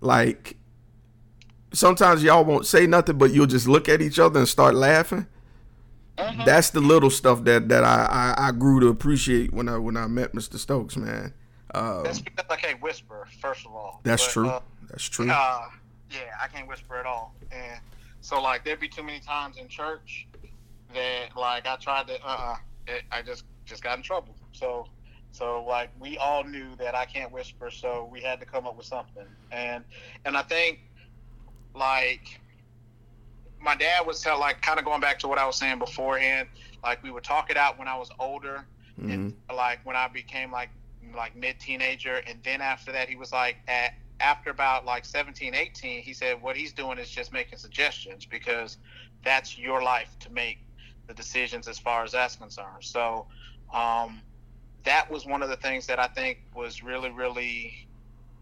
like 0.01 0.57
sometimes 1.71 2.23
y'all 2.23 2.43
won't 2.43 2.65
say 2.65 2.87
nothing, 2.87 3.17
but 3.17 3.31
you'll 3.31 3.45
just 3.45 3.67
look 3.67 3.87
at 3.87 4.01
each 4.01 4.19
other 4.19 4.39
and 4.39 4.49
start 4.49 4.75
laughing. 4.75 5.27
That's 6.45 6.69
the 6.71 6.81
little 6.81 7.09
stuff 7.09 7.43
that 7.45 7.69
that 7.69 7.83
I, 7.83 8.35
I 8.37 8.47
I 8.47 8.51
grew 8.51 8.79
to 8.79 8.87
appreciate 8.87 9.53
when 9.53 9.69
I 9.69 9.77
when 9.77 9.97
I 9.97 10.07
met 10.07 10.33
Mr. 10.33 10.57
Stokes, 10.57 10.97
man. 10.97 11.33
Um, 11.73 12.03
That's 12.03 12.19
because 12.19 12.45
I 12.49 12.55
can't 12.55 12.81
whisper, 12.81 13.27
first 13.39 13.65
of 13.65 13.73
all. 13.73 14.01
that's 14.03 14.25
But, 14.25 14.31
true. 14.31 14.49
uh, 14.49 14.59
That's 14.89 15.07
true. 15.07 15.29
Uh, 15.29 15.67
yeah, 16.09 16.19
I 16.41 16.47
can't 16.47 16.67
whisper 16.67 16.95
at 16.97 17.05
all, 17.05 17.35
and 17.51 17.79
so 18.21 18.41
like 18.41 18.65
there'd 18.65 18.79
be 18.79 18.89
too 18.89 19.03
many 19.03 19.19
times 19.19 19.57
in 19.57 19.67
church 19.67 20.27
that 20.93 21.35
like 21.37 21.67
I 21.67 21.75
tried 21.75 22.07
to, 22.07 22.15
uh, 22.25 22.55
uh 22.87 22.93
I 23.11 23.21
just 23.21 23.45
just 23.65 23.83
got 23.83 23.97
in 23.97 24.03
trouble. 24.03 24.35
So, 24.51 24.87
so 25.31 25.63
like 25.67 25.91
we 25.99 26.17
all 26.17 26.43
knew 26.43 26.75
that 26.79 26.95
I 26.95 27.05
can't 27.05 27.31
whisper, 27.31 27.69
so 27.69 28.09
we 28.11 28.19
had 28.21 28.39
to 28.39 28.45
come 28.47 28.65
up 28.65 28.75
with 28.75 28.87
something, 28.87 29.25
and 29.51 29.83
and 30.25 30.35
I 30.35 30.41
think 30.41 30.79
like 31.75 32.38
my 33.61 33.75
dad 33.75 34.05
was 34.05 34.21
tell 34.21 34.39
like 34.39 34.61
kind 34.61 34.79
of 34.79 34.85
going 34.85 35.01
back 35.01 35.19
to 35.19 35.27
what 35.27 35.37
I 35.37 35.45
was 35.45 35.57
saying 35.57 35.79
beforehand, 35.79 36.47
like 36.83 37.03
we 37.03 37.11
would 37.11 37.23
talk 37.23 37.49
it 37.49 37.57
out 37.57 37.77
when 37.77 37.87
I 37.87 37.97
was 37.97 38.09
older, 38.19 38.67
Mhm. 38.99 39.11
and 39.11 39.33
like 39.55 39.85
when 39.85 39.95
I 39.95 40.07
became 40.07 40.51
like 40.51 40.69
like 41.15 41.35
mid 41.35 41.59
teenager, 41.59 42.17
and 42.27 42.41
then 42.43 42.61
after 42.61 42.91
that 42.91 43.09
he 43.09 43.15
was 43.15 43.31
like 43.31 43.57
at 43.67 43.91
after 44.21 44.49
about 44.49 44.85
like 44.85 45.05
17, 45.05 45.55
18, 45.55 46.01
he 46.01 46.13
said 46.13 46.41
what 46.41 46.57
he's 46.57 46.73
doing 46.73 46.97
is 46.97 47.09
just 47.09 47.31
making 47.31 47.57
suggestions 47.57 48.25
because 48.25 48.77
that's 49.23 49.57
your 49.57 49.81
life 49.81 50.17
to 50.19 50.29
make 50.31 50.57
the 51.07 51.13
decisions 51.13 51.67
as 51.67 51.79
far 51.79 52.03
as 52.03 52.11
that's 52.11 52.35
concerned. 52.35 52.83
So 52.83 53.27
um, 53.73 54.21
that 54.83 55.09
was 55.09 55.25
one 55.25 55.41
of 55.41 55.49
the 55.49 55.55
things 55.57 55.87
that 55.87 55.99
I 55.99 56.07
think 56.07 56.39
was 56.53 56.83
really 56.83 57.09
really 57.11 57.73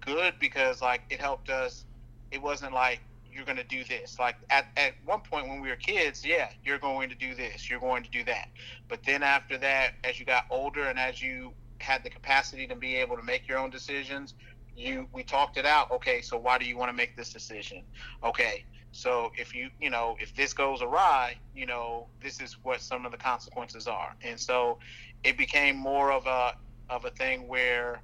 good 0.06 0.34
because 0.40 0.82
like 0.82 1.02
it 1.10 1.20
helped 1.20 1.50
us. 1.50 1.86
It 2.32 2.42
wasn't 2.42 2.74
like 2.74 3.02
you're 3.38 3.46
going 3.46 3.58
to 3.58 3.64
do 3.64 3.84
this. 3.84 4.18
Like 4.20 4.36
at, 4.50 4.66
at 4.76 4.94
one 5.06 5.22
point 5.22 5.48
when 5.48 5.62
we 5.62 5.70
were 5.70 5.76
kids, 5.76 6.26
yeah, 6.26 6.50
you're 6.66 6.80
going 6.80 7.10
to 7.10 7.16
do 7.16 7.36
this, 7.36 7.70
you're 7.70 7.80
going 7.80 8.04
to 8.04 8.10
do 8.10 8.24
that. 8.26 8.50
But 8.90 9.04
then 9.06 9.22
after 9.24 9.58
that, 9.60 9.92
as 10.04 10.20
you 10.20 10.26
got 10.26 10.46
older 10.50 10.86
and 10.86 10.98
as 11.00 11.22
you 11.22 11.54
had 11.80 12.04
the 12.04 12.10
capacity 12.10 12.66
to 12.68 12.76
be 12.76 12.96
able 12.96 13.16
to 13.16 13.24
make 13.24 13.48
your 13.48 13.60
own 13.60 13.70
decisions, 13.70 14.34
you 14.76 15.08
we 15.14 15.24
talked 15.24 15.58
it 15.58 15.66
out. 15.66 15.92
Okay, 15.92 16.22
so 16.22 16.38
why 16.38 16.58
do 16.58 16.66
you 16.66 16.78
want 16.78 16.90
to 16.90 16.98
make 16.98 17.16
this 17.16 17.32
decision? 17.32 17.84
Okay, 18.24 18.64
so 18.92 19.32
if 19.38 19.54
you 19.56 19.70
you 19.80 19.90
know 19.90 20.16
if 20.20 20.36
this 20.36 20.54
goes 20.54 20.82
awry, 20.82 21.36
you 21.56 21.66
know 21.66 22.08
this 22.22 22.42
is 22.42 22.58
what 22.64 22.82
some 22.82 23.06
of 23.06 23.12
the 23.12 23.18
consequences 23.18 23.88
are. 23.88 24.16
And 24.24 24.40
so 24.40 24.80
it 25.24 25.38
became 25.38 25.78
more 25.78 26.12
of 26.12 26.26
a 26.26 26.54
of 26.90 27.06
a 27.06 27.12
thing 27.12 27.48
where 27.48 28.02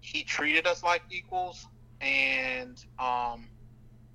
he 0.00 0.22
treated 0.22 0.66
us 0.66 0.82
like 0.82 1.02
equals 1.10 1.66
and 2.00 2.82
um 2.98 3.48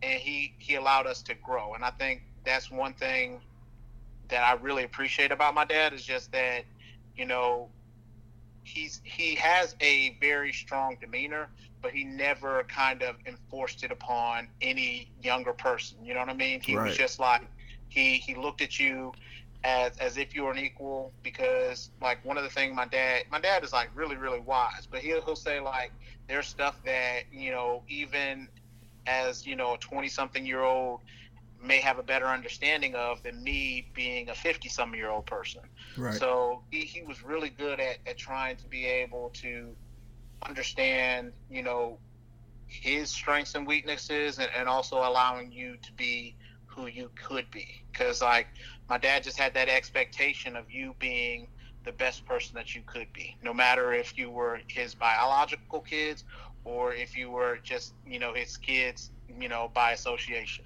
and 0.05 0.21
he 0.21 0.55
he 0.59 0.75
allowed 0.75 1.07
us 1.07 1.24
to 1.24 1.35
grow. 1.43 1.75
And 1.75 1.85
i 1.85 1.91
think 1.91 2.24
that's 2.45 2.71
one 2.71 2.95
thing 2.95 3.41
that 4.29 4.43
i 4.43 4.53
really 4.62 4.83
appreciate 4.85 5.31
about 5.31 5.55
my 5.55 5.65
dad 5.65 5.93
is 5.93 6.05
just 6.05 6.33
that 6.33 6.65
you 7.17 7.25
know 7.27 7.71
he's 8.63 9.01
he 9.03 9.35
has 9.35 9.75
a 9.81 10.17
very 10.21 10.53
strong 10.53 10.97
demeanor 11.01 11.50
but 11.83 11.93
he 11.93 12.05
never 12.05 12.63
kind 12.75 13.03
of 13.03 13.15
enforced 13.27 13.83
it 13.83 13.91
upon 13.91 14.50
any 14.62 15.12
younger 15.21 15.53
person. 15.53 16.05
You 16.05 16.15
know 16.15 16.21
what 16.21 16.29
i 16.29 16.33
mean? 16.35 16.62
He 16.62 16.77
Right. 16.77 16.89
was 16.89 16.95
just 16.95 17.19
like 17.19 17.41
he 17.89 18.17
he 18.17 18.35
looked 18.35 18.62
at 18.62 18.79
you 18.79 19.13
as 19.63 19.97
as 19.97 20.17
if 20.17 20.35
you 20.35 20.43
were 20.43 20.51
an 20.51 20.59
equal 20.59 21.13
because 21.24 21.91
like 22.01 22.25
one 22.25 22.38
of 22.38 22.43
the 22.43 22.50
things 22.50 22.75
my 22.75 22.85
dad 22.88 23.24
my 23.31 23.39
dad 23.39 23.63
is 23.63 23.74
like 23.74 23.89
really 23.95 24.17
really 24.17 24.41
wise 24.41 24.88
but 24.91 25.01
he'll 25.01 25.21
he'll 25.24 25.35
say 25.35 25.59
like 25.62 25.91
there's 26.29 26.47
stuff 26.47 26.81
that 26.85 27.21
you 27.31 27.51
know 27.51 27.83
even 27.89 28.50
as 29.07 29.45
you 29.45 29.55
know 29.55 29.74
a 29.75 29.77
20 29.77 30.07
something 30.07 30.45
year 30.45 30.62
old 30.62 31.01
may 31.62 31.79
have 31.79 32.00
a 32.00 32.03
better 32.03 32.27
understanding 32.27 32.95
of 32.95 33.21
than 33.24 33.41
me 33.43 33.88
being 33.95 34.29
a 34.29 34.35
50 34.35 34.69
some 34.69 34.93
year 34.93 35.09
old 35.09 35.25
person 35.25 35.62
Right. 35.97 36.19
so 36.19 36.63
he, 36.71 36.81
he 36.81 37.01
was 37.03 37.24
really 37.24 37.50
good 37.50 37.79
at, 37.79 37.97
at 38.05 38.17
trying 38.17 38.57
to 38.57 38.67
be 38.67 38.85
able 38.85 39.31
to 39.41 39.75
understand 40.47 41.33
you 41.50 41.63
know 41.63 42.00
his 42.67 43.09
strengths 43.12 43.55
and 43.55 43.65
weaknesses 43.67 44.39
and, 44.39 44.50
and 44.57 44.67
also 44.67 44.97
allowing 44.97 45.51
you 45.51 45.77
to 45.83 45.93
be 45.93 46.35
who 46.65 46.88
you 46.88 47.09
could 47.15 47.50
be 47.51 47.65
because 47.91 48.21
like 48.21 48.47
my 48.89 48.97
dad 48.97 49.24
just 49.24 49.39
had 49.39 49.53
that 49.53 49.69
expectation 49.69 50.55
of 50.55 50.69
you 50.69 50.95
being 51.00 51.47
the 51.85 51.91
best 51.93 52.25
person 52.25 52.55
that 52.55 52.75
you 52.75 52.81
could 52.85 53.07
be 53.13 53.35
no 53.43 53.53
matter 53.53 53.93
if 53.93 54.17
you 54.17 54.29
were 54.29 54.59
his 54.67 54.95
biological 54.95 55.79
kids 55.81 56.24
or 56.65 56.93
if 56.93 57.15
you 57.15 57.29
were 57.29 57.60
just 57.63 57.93
you 58.05 58.19
know 58.19 58.34
his 58.34 58.57
kids 58.57 59.12
you 59.39 59.48
know 59.48 59.72
by 59.74 59.91
association 59.91 60.65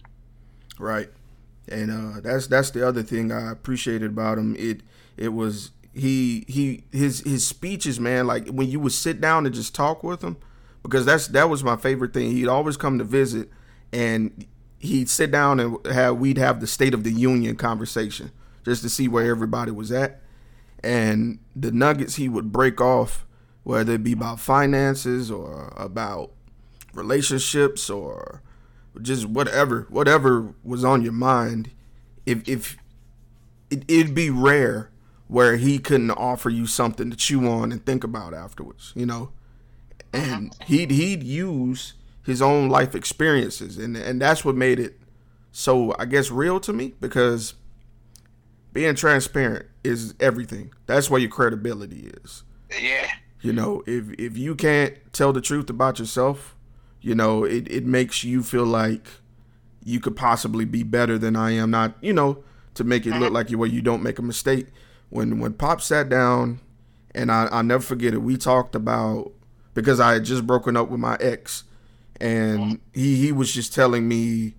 Right. 0.80 1.10
And 1.68 1.92
uh, 1.92 2.22
that's 2.22 2.48
that's 2.48 2.72
the 2.72 2.88
other 2.88 3.04
thing 3.04 3.32
I 3.32 3.52
appreciated 3.52 4.12
about 4.12 4.40
him. 4.40 4.56
It 4.58 4.82
it 5.18 5.30
was 5.30 5.70
he 5.94 6.46
he 6.48 6.86
his 6.92 7.20
his 7.20 7.46
speeches, 7.46 8.00
man. 8.00 8.26
Like 8.26 8.48
when 8.48 8.70
you 8.70 8.80
would 8.80 8.94
sit 8.94 9.22
down 9.22 9.46
and 9.46 9.54
just 9.54 9.76
talk 9.76 10.04
with 10.04 10.24
him, 10.24 10.38
because 10.82 11.06
that's 11.06 11.28
that 11.28 11.50
was 11.50 11.64
my 11.64 11.76
favorite 11.76 12.14
thing. 12.14 12.32
He'd 12.32 12.48
always 12.48 12.76
come 12.76 12.98
to 12.98 13.04
visit, 13.04 13.52
and 13.92 14.48
he'd 14.80 15.10
sit 15.10 15.30
down 15.30 15.60
and 15.60 15.86
have 15.86 16.18
we'd 16.18 16.40
have 16.40 16.60
the 16.60 16.66
State 16.66 16.96
of 16.96 17.04
the 17.04 17.12
Union 17.12 17.56
conversation 17.56 18.32
just 18.66 18.82
to 18.82 18.90
see 18.90 19.08
where 19.08 19.30
everybody 19.30 19.72
was 19.72 19.92
at, 19.92 20.22
and 20.84 21.38
the 21.56 21.72
nuggets 21.72 22.16
he 22.16 22.28
would 22.28 22.52
break 22.52 22.82
off, 22.82 23.28
whether 23.70 23.94
it 23.94 24.04
be 24.04 24.14
about 24.14 24.40
finances 24.40 25.30
or 25.30 25.72
about 25.78 26.32
relationships 26.92 27.88
or 27.88 28.42
just 29.00 29.28
whatever 29.28 29.86
whatever 29.90 30.56
was 30.64 30.84
on 30.84 31.04
your 31.04 31.14
mind 31.14 31.70
if 32.26 32.42
if 32.50 32.78
it, 33.70 33.86
it'd 33.88 34.16
be 34.16 34.32
rare 34.32 34.90
where 35.28 35.58
he 35.58 35.78
couldn't 35.78 36.10
offer 36.10 36.50
you 36.50 36.66
something 36.66 37.12
to 37.12 37.16
chew 37.16 37.48
on 37.48 37.72
and 37.72 37.86
think 37.86 38.04
about 38.04 38.34
afterwards 38.34 38.92
you 38.96 39.06
know? 39.06 39.30
And 40.12 40.50
uh-huh. 40.50 40.66
he'd 40.66 40.90
he'd 40.90 41.22
use 41.22 41.94
his 42.26 42.42
own 42.42 42.70
life 42.70 42.96
experiences 42.96 43.78
and 43.78 43.96
and 43.96 44.20
that's 44.20 44.44
what 44.44 44.56
made 44.56 44.80
it 44.80 45.00
so 45.52 45.96
i 46.00 46.06
guess 46.06 46.32
real 46.32 46.60
to 46.62 46.74
me 46.74 46.96
because 47.00 47.54
being 48.72 48.94
transparent 48.94 49.66
is 49.84 50.14
everything. 50.20 50.72
That's 50.86 51.10
where 51.10 51.20
your 51.20 51.32
credibility 51.32 52.12
is. 52.24 52.44
Yeah 52.80 53.10
you 53.42 53.54
know, 53.54 53.84
if 53.86 54.12
if 54.20 54.38
you 54.38 54.56
can't 54.56 54.96
tell 55.14 55.32
the 55.34 55.42
truth 55.42 55.70
about 55.70 56.00
yourself, 56.00 56.56
you 57.02 57.16
know, 57.16 57.44
it, 57.44 57.70
it 57.72 57.86
makes 57.86 58.24
you 58.24 58.44
feel 58.44 58.66
like 58.66 59.08
you 59.84 60.00
could 60.00 60.16
possibly 60.16 60.66
be 60.66 60.84
better 60.84 61.18
than 61.18 61.36
I 61.36 61.52
am. 61.52 61.72
Not, 61.72 61.96
you 62.02 62.14
know, 62.14 62.44
to 62.76 62.84
make 62.84 63.06
it 63.06 63.12
look 63.12 63.22
uh-huh. 63.22 63.30
like 63.32 63.50
you 63.50 63.58
where 63.58 63.70
you 63.70 63.82
don't 63.82 64.04
make 64.04 64.20
a 64.20 64.22
mistake. 64.22 64.68
When 65.10 65.40
when 65.40 65.54
Pop 65.54 65.82
sat 65.82 66.10
down 66.10 66.60
and 67.16 67.32
I, 67.32 67.46
I'll 67.46 67.64
never 67.64 67.84
forget 67.84 68.14
it, 68.14 68.22
we 68.22 68.38
talked 68.38 68.76
about 68.76 69.32
because 69.74 70.00
I 70.00 70.14
had 70.14 70.26
just 70.26 70.46
broken 70.46 70.76
up 70.76 70.90
with 70.90 71.00
my 71.00 71.16
ex 71.20 71.64
and 72.20 72.80
he, 72.94 73.16
he 73.16 73.32
was 73.32 73.54
just 73.54 73.74
telling 73.74 74.08
me 74.08 74.56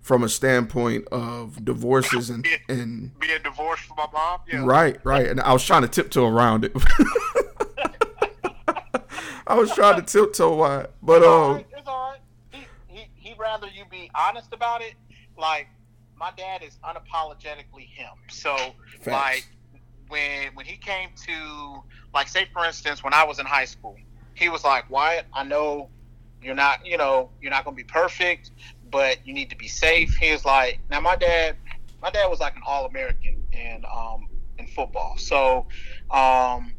from 0.00 0.22
a 0.22 0.28
standpoint 0.28 1.06
of 1.08 1.64
divorces 1.64 2.30
and, 2.30 2.46
and 2.68 3.18
being 3.20 3.42
divorced 3.42 3.84
from 3.84 3.96
my 3.96 4.06
mom 4.12 4.40
yeah 4.48 4.64
Right, 4.64 4.98
right. 5.04 5.26
And 5.26 5.40
I 5.40 5.52
was 5.52 5.64
trying 5.64 5.82
to 5.82 5.88
tiptoe 5.88 6.26
around 6.26 6.64
it. 6.64 6.72
I 9.46 9.54
was 9.54 9.72
trying 9.72 9.96
to 9.96 10.02
tiptoe 10.02 10.56
wide. 10.56 10.88
But 11.02 11.22
um 11.22 11.56
right, 11.56 11.66
it's 11.76 11.88
all 11.88 12.10
right. 12.12 12.20
He, 12.50 12.66
he, 12.86 13.06
he'd 13.14 13.38
rather 13.38 13.66
you 13.66 13.84
be 13.90 14.10
honest 14.14 14.52
about 14.52 14.82
it. 14.82 14.94
Like, 15.36 15.68
my 16.16 16.30
dad 16.36 16.62
is 16.62 16.78
unapologetically 16.84 17.86
him. 17.88 18.12
So, 18.30 18.56
Facts. 19.00 19.06
like, 19.06 19.48
when 20.08 20.54
when 20.54 20.66
he 20.66 20.76
came 20.76 21.10
to, 21.26 21.82
like, 22.14 22.28
say, 22.28 22.46
for 22.52 22.64
instance, 22.64 23.02
when 23.02 23.14
I 23.14 23.24
was 23.24 23.38
in 23.38 23.46
high 23.46 23.64
school, 23.64 23.96
he 24.34 24.48
was 24.48 24.64
like, 24.64 24.88
Wyatt, 24.90 25.26
I 25.32 25.44
know 25.44 25.88
you're 26.42 26.54
not, 26.54 26.84
you 26.86 26.96
know, 26.96 27.30
you're 27.40 27.50
not 27.50 27.64
going 27.64 27.76
to 27.76 27.82
be 27.82 27.86
perfect, 27.86 28.50
but 28.90 29.26
you 29.26 29.32
need 29.32 29.50
to 29.50 29.56
be 29.56 29.68
safe. 29.68 30.14
He 30.16 30.32
was 30.32 30.44
like, 30.44 30.80
now, 30.90 31.00
my 31.00 31.16
dad, 31.16 31.56
my 32.00 32.10
dad 32.10 32.26
was 32.26 32.40
like 32.40 32.56
an 32.56 32.62
All 32.66 32.86
American 32.86 33.46
in, 33.52 33.84
um, 33.92 34.28
in 34.58 34.66
football. 34.66 35.16
So, 35.18 35.66
um, 36.10 36.72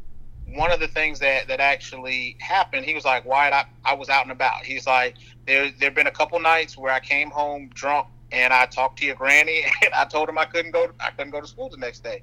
one 0.56 0.70
of 0.72 0.80
the 0.80 0.88
things 0.88 1.18
that 1.20 1.48
that 1.48 1.60
actually 1.60 2.36
happened, 2.40 2.84
he 2.84 2.94
was 2.94 3.04
like, 3.04 3.24
"Why 3.24 3.50
I, 3.50 3.64
I 3.84 3.94
was 3.94 4.08
out 4.08 4.22
and 4.22 4.32
about." 4.32 4.64
He's 4.64 4.86
like, 4.86 5.16
"There 5.46 5.70
there've 5.78 5.94
been 5.94 6.06
a 6.06 6.12
couple 6.12 6.38
nights 6.40 6.76
where 6.76 6.92
I 6.92 7.00
came 7.00 7.30
home 7.30 7.70
drunk 7.74 8.08
and 8.32 8.52
I 8.52 8.66
talked 8.66 8.98
to 9.00 9.06
your 9.06 9.16
granny 9.16 9.64
and 9.82 9.92
I 9.94 10.04
told 10.04 10.28
him 10.28 10.38
I 10.38 10.44
couldn't 10.44 10.72
go 10.72 10.90
I 11.00 11.10
couldn't 11.10 11.32
go 11.32 11.40
to 11.40 11.46
school 11.46 11.68
the 11.68 11.76
next 11.76 12.02
day." 12.02 12.22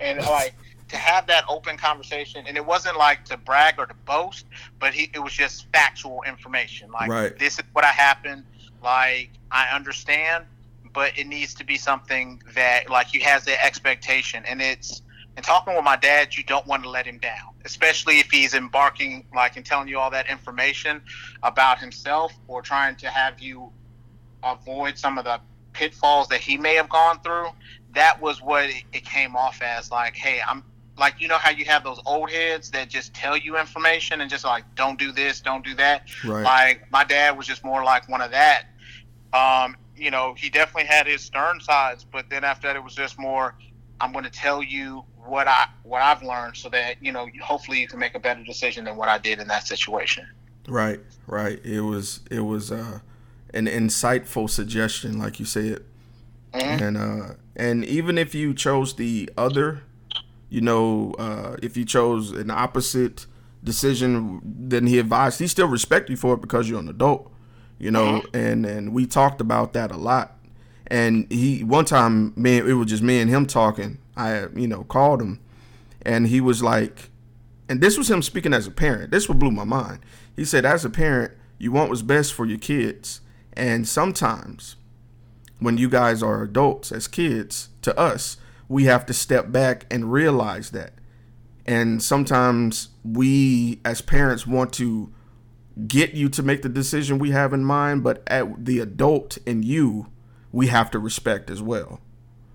And 0.00 0.18
like 0.18 0.54
to 0.88 0.96
have 0.96 1.26
that 1.28 1.44
open 1.48 1.76
conversation, 1.76 2.44
and 2.46 2.56
it 2.56 2.64
wasn't 2.64 2.96
like 2.96 3.24
to 3.26 3.36
brag 3.36 3.74
or 3.78 3.86
to 3.86 3.94
boast, 4.06 4.46
but 4.78 4.92
he 4.92 5.10
it 5.14 5.18
was 5.18 5.32
just 5.32 5.66
factual 5.72 6.22
information. 6.26 6.90
Like 6.90 7.10
Right. 7.10 7.38
this 7.38 7.58
is 7.58 7.64
what 7.72 7.84
I 7.84 7.88
happened. 7.88 8.44
Like 8.82 9.30
I 9.50 9.74
understand, 9.74 10.44
but 10.92 11.18
it 11.18 11.26
needs 11.26 11.54
to 11.54 11.64
be 11.64 11.76
something 11.76 12.42
that 12.54 12.90
like 12.90 13.06
he 13.06 13.20
has 13.20 13.44
the 13.44 13.62
expectation, 13.64 14.44
and 14.46 14.60
it's 14.60 15.02
and 15.36 15.44
talking 15.44 15.74
with 15.74 15.84
my 15.84 15.96
dad, 15.96 16.36
you 16.36 16.44
don't 16.44 16.66
want 16.66 16.82
to 16.84 16.90
let 16.90 17.06
him 17.06 17.18
down, 17.18 17.53
especially 17.64 18.18
if 18.18 18.30
he's 18.30 18.54
embarking, 18.54 19.24
like, 19.34 19.56
and 19.56 19.64
telling 19.64 19.88
you 19.88 19.98
all 19.98 20.10
that 20.10 20.28
information 20.28 21.00
about 21.42 21.78
himself 21.78 22.32
or 22.46 22.62
trying 22.62 22.94
to 22.96 23.08
have 23.08 23.40
you 23.40 23.70
avoid 24.42 24.98
some 24.98 25.18
of 25.18 25.24
the 25.24 25.40
pitfalls 25.72 26.28
that 26.28 26.40
he 26.40 26.56
may 26.56 26.74
have 26.74 26.88
gone 26.88 27.20
through. 27.20 27.48
That 27.94 28.20
was 28.20 28.42
what 28.42 28.70
it, 28.92 29.04
came 29.04 29.36
off 29.36 29.62
as 29.62 29.90
like, 29.90 30.14
hey, 30.14 30.40
I'm 30.46 30.62
like, 30.98 31.14
you 31.20 31.28
know 31.28 31.38
how 31.38 31.50
you 31.50 31.64
have 31.64 31.82
those 31.84 32.00
old 32.06 32.30
heads 32.30 32.70
that 32.70 32.88
just 32.88 33.14
tell 33.14 33.36
you 33.36 33.58
information 33.58 34.20
and 34.20 34.30
just 34.30 34.44
like, 34.44 34.64
don't 34.74 34.98
do 34.98 35.10
this, 35.10 35.40
don't 35.40 35.64
do 35.64 35.74
that. 35.74 36.08
Right. 36.24 36.42
Like, 36.42 36.90
my 36.92 37.04
dad 37.04 37.36
was 37.36 37.46
just 37.46 37.64
more 37.64 37.82
like 37.82 38.08
one 38.08 38.20
of 38.20 38.30
that. 38.30 38.64
Um, 39.32 39.76
you 39.96 40.10
know, 40.10 40.34
he 40.36 40.50
definitely 40.50 40.88
had 40.88 41.06
his 41.06 41.22
stern 41.22 41.60
sides, 41.60 42.04
but 42.04 42.28
then 42.30 42.44
after 42.44 42.66
that, 42.68 42.76
it 42.76 42.84
was 42.84 42.94
just 42.94 43.18
more, 43.18 43.56
I'm 44.00 44.12
going 44.12 44.24
to 44.24 44.30
tell 44.30 44.62
you 44.62 45.04
what 45.26 45.48
I 45.48 45.66
what 45.82 46.02
I've 46.02 46.22
learned, 46.22 46.56
so 46.56 46.68
that 46.70 46.96
you 47.00 47.12
know, 47.12 47.28
hopefully, 47.42 47.80
you 47.80 47.88
can 47.88 47.98
make 47.98 48.14
a 48.14 48.20
better 48.20 48.42
decision 48.44 48.84
than 48.84 48.96
what 48.96 49.08
I 49.08 49.18
did 49.18 49.40
in 49.40 49.48
that 49.48 49.66
situation. 49.66 50.26
Right, 50.66 51.00
right. 51.26 51.60
It 51.64 51.80
was 51.82 52.20
it 52.30 52.40
was 52.40 52.72
uh 52.72 53.00
an 53.52 53.66
insightful 53.66 54.48
suggestion, 54.48 55.18
like 55.18 55.38
you 55.38 55.44
said. 55.46 55.84
Mhm. 56.54 56.80
And 56.80 56.96
uh 56.96 57.34
and 57.56 57.84
even 57.84 58.18
if 58.18 58.34
you 58.34 58.54
chose 58.54 58.94
the 58.94 59.30
other, 59.36 59.82
you 60.48 60.60
know, 60.60 61.14
uh 61.18 61.56
if 61.62 61.76
you 61.76 61.84
chose 61.84 62.30
an 62.32 62.50
opposite 62.50 63.26
decision 63.62 64.40
than 64.68 64.86
he 64.86 64.98
advised, 64.98 65.38
he 65.40 65.46
still 65.46 65.68
respect 65.68 66.10
you 66.10 66.16
for 66.16 66.34
it 66.34 66.40
because 66.40 66.68
you're 66.68 66.80
an 66.80 66.88
adult. 66.88 67.30
You 67.78 67.90
know, 67.90 68.22
and 68.32 68.64
and 68.64 68.94
we 68.94 69.04
talked 69.06 69.40
about 69.40 69.72
that 69.74 69.90
a 69.90 69.96
lot. 69.96 70.38
And 70.86 71.30
he 71.30 71.64
one 71.64 71.84
time 71.84 72.32
me 72.36 72.58
it 72.58 72.74
was 72.74 72.86
just 72.86 73.02
me 73.02 73.20
and 73.20 73.28
him 73.28 73.46
talking. 73.46 73.98
I 74.16 74.46
you 74.54 74.68
know 74.68 74.84
called 74.84 75.22
him, 75.22 75.40
and 76.02 76.26
he 76.26 76.40
was 76.40 76.62
like, 76.62 77.10
and 77.68 77.80
this 77.80 77.98
was 77.98 78.10
him 78.10 78.22
speaking 78.22 78.54
as 78.54 78.66
a 78.66 78.70
parent. 78.70 79.10
This 79.10 79.28
what 79.28 79.38
blew 79.38 79.50
my 79.50 79.64
mind. 79.64 80.00
He 80.36 80.44
said, 80.44 80.64
as 80.64 80.84
a 80.84 80.90
parent, 80.90 81.32
you 81.58 81.72
want 81.72 81.90
what's 81.90 82.02
best 82.02 82.32
for 82.32 82.44
your 82.44 82.58
kids, 82.58 83.20
and 83.52 83.86
sometimes 83.86 84.76
when 85.60 85.78
you 85.78 85.88
guys 85.88 86.22
are 86.22 86.42
adults 86.42 86.92
as 86.92 87.08
kids 87.08 87.70
to 87.82 87.96
us, 87.98 88.36
we 88.68 88.84
have 88.84 89.06
to 89.06 89.14
step 89.14 89.52
back 89.52 89.86
and 89.90 90.12
realize 90.12 90.70
that. 90.70 90.92
And 91.66 92.02
sometimes 92.02 92.88
we 93.04 93.80
as 93.84 94.02
parents 94.02 94.46
want 94.46 94.72
to 94.74 95.12
get 95.88 96.12
you 96.14 96.28
to 96.28 96.42
make 96.42 96.62
the 96.62 96.68
decision 96.68 97.18
we 97.18 97.30
have 97.30 97.52
in 97.52 97.64
mind, 97.64 98.04
but 98.04 98.22
at 98.26 98.64
the 98.64 98.78
adult 98.80 99.38
in 99.46 99.62
you, 99.62 100.08
we 100.52 100.68
have 100.68 100.90
to 100.92 100.98
respect 100.98 101.50
as 101.50 101.62
well. 101.62 102.00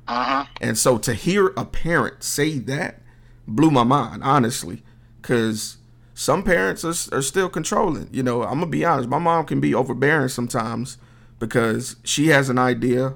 Uh-huh. 0.10 0.46
And 0.60 0.78
so 0.78 0.98
to 0.98 1.13
hear 1.13 1.54
a 1.56 1.63
parent 1.66 2.24
say 2.24 2.58
that 2.60 3.01
blew 3.48 3.70
my 3.70 3.84
mind, 3.84 4.24
honestly, 4.24 4.82
because 5.22 5.78
some 6.16 6.44
parents 6.44 6.84
are, 6.84 7.18
are 7.18 7.22
still 7.22 7.48
controlling. 7.48 8.10
You 8.12 8.24
know, 8.24 8.44
I'm 8.44 8.60
gonna 8.60 8.66
be 8.68 8.84
honest. 8.84 9.08
My 9.08 9.20
mom 9.20 9.46
can 9.46 9.62
be 9.62 9.74
overbearing 9.74 10.30
sometimes 10.30 10.98
because 11.38 11.96
she 12.04 12.28
has 12.28 12.50
an 12.50 12.58
idea 12.58 13.13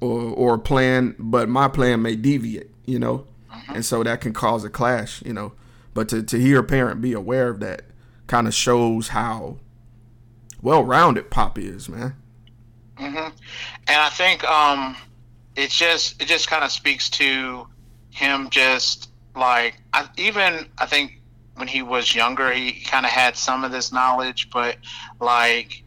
or 0.00 0.20
or 0.20 0.54
a 0.54 0.58
plan, 0.58 1.14
but 1.18 1.48
my 1.48 1.68
plan 1.68 2.02
may 2.02 2.16
deviate. 2.16 2.70
You 2.84 2.98
know, 2.98 3.26
and 3.68 3.84
so 3.84 4.02
that 4.02 4.20
can 4.20 4.34
cause 4.34 4.62
a 4.62 4.70
clash. 4.70 5.22
You 5.22 5.32
know, 5.32 5.52
but 5.94 6.08
to 6.10 6.22
to 6.22 6.38
hear 6.38 6.60
a 6.60 6.64
parent 6.64 7.00
be 7.00 7.14
aware 7.14 7.48
of 7.48 7.60
that 7.60 7.82
kind 8.26 8.46
of 8.46 8.54
shows 8.54 9.08
how 9.08 9.56
well 10.60 10.84
rounded 10.84 11.30
Pop 11.30 11.58
is, 11.58 11.88
man. 11.88 12.14
hmm 12.96 13.16
And 13.16 13.32
I 13.88 14.08
think 14.10 14.44
um, 14.44 14.96
it 15.56 15.70
just 15.70 16.20
it 16.20 16.26
just 16.26 16.48
kind 16.48 16.64
of 16.64 16.70
speaks 16.70 17.08
to 17.10 17.66
him 18.10 18.48
just 18.50 19.10
like 19.36 19.80
I, 19.92 20.08
even 20.16 20.66
I 20.78 20.86
think 20.86 21.20
when 21.56 21.68
he 21.68 21.82
was 21.82 22.14
younger 22.14 22.52
he 22.52 22.72
kind 22.80 23.06
of 23.06 23.12
had 23.12 23.36
some 23.36 23.64
of 23.64 23.72
this 23.72 23.92
knowledge, 23.92 24.50
but 24.50 24.76
like 25.20 25.84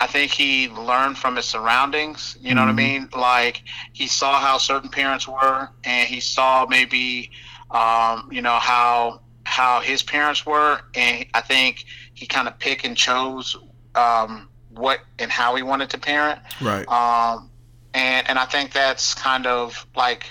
I 0.00 0.06
think 0.06 0.32
he 0.32 0.68
learned 0.68 1.18
from 1.18 1.36
his 1.36 1.44
surroundings. 1.44 2.36
You 2.40 2.54
know 2.54 2.62
what 2.62 2.70
I 2.70 2.72
mean? 2.72 3.10
Like 3.14 3.62
he 3.92 4.06
saw 4.06 4.40
how 4.40 4.56
certain 4.56 4.88
parents 4.88 5.28
were, 5.28 5.68
and 5.84 6.08
he 6.08 6.20
saw 6.20 6.66
maybe 6.66 7.30
um, 7.70 8.28
you 8.32 8.40
know 8.40 8.58
how 8.58 9.20
how 9.44 9.80
his 9.80 10.02
parents 10.02 10.46
were, 10.46 10.80
and 10.94 11.26
I 11.34 11.42
think 11.42 11.84
he 12.14 12.26
kind 12.26 12.48
of 12.48 12.58
pick 12.58 12.84
and 12.84 12.96
chose 12.96 13.56
um, 13.94 14.48
what 14.70 15.00
and 15.18 15.30
how 15.30 15.54
he 15.54 15.62
wanted 15.62 15.90
to 15.90 15.98
parent. 15.98 16.40
Right. 16.62 16.88
Um, 16.88 17.49
and 17.94 18.28
and 18.28 18.38
I 18.38 18.44
think 18.44 18.72
that's 18.72 19.14
kind 19.14 19.46
of 19.46 19.86
like 19.96 20.26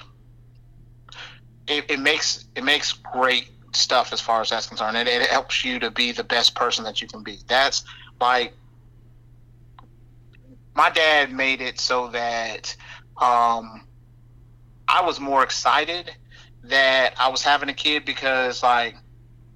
it, 1.67 1.89
it 1.89 1.99
makes 1.99 2.45
it 2.55 2.63
makes 2.63 2.93
great 2.93 3.49
stuff 3.73 4.11
as 4.11 4.19
far 4.19 4.41
as 4.41 4.49
that's 4.49 4.67
concerned. 4.67 4.97
It, 4.97 5.07
it 5.07 5.29
helps 5.29 5.63
you 5.63 5.79
to 5.79 5.91
be 5.91 6.11
the 6.11 6.23
best 6.23 6.55
person 6.55 6.83
that 6.85 7.01
you 7.01 7.07
can 7.07 7.23
be. 7.23 7.37
That's 7.47 7.83
like 8.19 8.53
my 10.75 10.89
dad 10.89 11.31
made 11.31 11.61
it 11.61 11.79
so 11.79 12.07
that 12.09 12.75
um, 13.17 13.85
I 14.87 15.03
was 15.03 15.19
more 15.19 15.43
excited 15.43 16.11
that 16.63 17.13
I 17.19 17.27
was 17.29 17.41
having 17.41 17.69
a 17.69 17.73
kid 17.73 18.05
because 18.05 18.63
like 18.63 18.95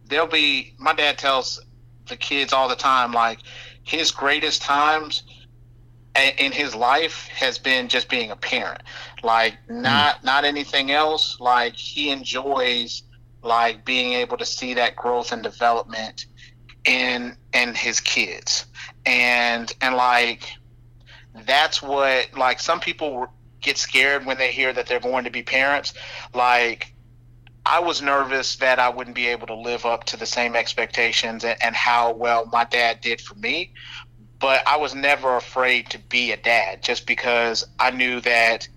there'll 0.08 0.28
be 0.28 0.76
my 0.78 0.94
dad 0.94 1.18
tells 1.18 1.64
the 2.08 2.18
kids 2.18 2.54
all 2.54 2.68
the 2.68 2.76
time 2.76 3.12
like 3.12 3.40
his 3.84 4.12
greatest 4.12 4.62
times 4.62 5.24
in 6.16 6.52
his 6.52 6.76
life 6.76 7.28
has 7.30 7.58
been 7.58 7.88
just 7.88 8.08
being 8.08 8.30
a 8.30 8.36
parent 8.36 8.84
like 9.24 9.58
hmm. 9.68 9.82
not 9.82 10.24
not 10.24 10.46
anything 10.46 10.92
else. 10.92 11.40
Like 11.40 11.76
he 11.76 12.10
enjoys 12.12 13.04
like 13.42 13.84
being 13.86 14.14
able 14.14 14.38
to 14.38 14.46
see 14.46 14.76
that 14.76 14.96
growth 14.96 15.32
and 15.32 15.42
development 15.42 16.28
in 16.86 17.38
in 17.54 17.74
his 17.74 18.00
kids. 18.00 18.66
And 19.06 19.74
and 19.82 19.96
like 19.96 20.44
that's 21.46 21.82
what 21.82 22.38
like 22.38 22.60
some 22.60 22.80
people 22.80 23.28
get 23.62 23.78
scared 23.78 24.26
when 24.26 24.38
they 24.38 24.52
hear 24.52 24.74
that 24.74 24.88
they're 24.88 25.00
going 25.00 25.24
to 25.24 25.32
be 25.32 25.42
parents. 25.42 25.94
Like 26.34 26.94
I 27.66 27.80
was 27.80 28.02
nervous 28.02 28.58
that 28.58 28.78
I 28.78 28.90
wouldn't 28.90 29.16
be 29.16 29.28
able 29.28 29.48
to 29.48 29.56
live 29.56 29.86
up 29.86 30.04
to 30.06 30.18
the 30.18 30.26
same 30.26 30.54
expectations 30.54 31.46
and, 31.46 31.58
and 31.64 31.74
how 31.74 32.12
well 32.12 32.46
my 32.52 32.66
dad 32.66 33.00
did 33.00 33.22
for 33.22 33.36
me. 33.36 33.72
But 34.44 34.62
I 34.68 34.76
was 34.76 34.94
never 34.94 35.38
afraid 35.38 35.90
to 35.92 36.00
be 36.10 36.34
a 36.34 36.38
dad 36.38 36.84
just 36.84 37.08
because 37.08 37.66
I 37.80 37.92
knew 37.92 38.20
that 38.20 38.68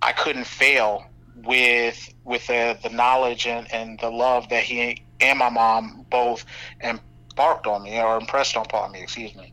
I 0.00 0.12
couldn't 0.12 0.46
fail 0.46 1.04
with 1.44 2.14
with 2.24 2.46
the, 2.46 2.78
the 2.82 2.88
knowledge 2.88 3.46
and, 3.46 3.70
and 3.74 4.00
the 4.00 4.08
love 4.08 4.48
that 4.48 4.62
he 4.62 5.02
and 5.20 5.38
my 5.38 5.50
mom 5.50 6.06
both 6.08 6.46
embarked 6.82 7.66
on 7.66 7.82
me 7.82 8.00
or 8.00 8.16
impressed 8.16 8.56
upon 8.56 8.92
me, 8.92 9.02
excuse 9.02 9.34
me. 9.34 9.52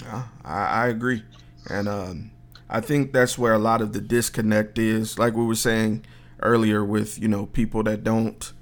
Yeah, 0.00 0.22
I, 0.44 0.84
I 0.84 0.86
agree, 0.86 1.24
and 1.68 1.88
um, 1.88 2.30
I 2.70 2.80
think 2.80 3.12
that's 3.12 3.36
where 3.36 3.54
a 3.54 3.58
lot 3.58 3.80
of 3.80 3.92
the 3.92 4.00
disconnect 4.00 4.78
is. 4.78 5.18
Like 5.18 5.34
we 5.34 5.44
were 5.44 5.56
saying 5.56 6.04
earlier, 6.40 6.84
with 6.84 7.20
you 7.20 7.26
know 7.26 7.46
people 7.46 7.82
that 7.82 8.04
don't, 8.04 8.52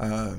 uh, 0.00 0.36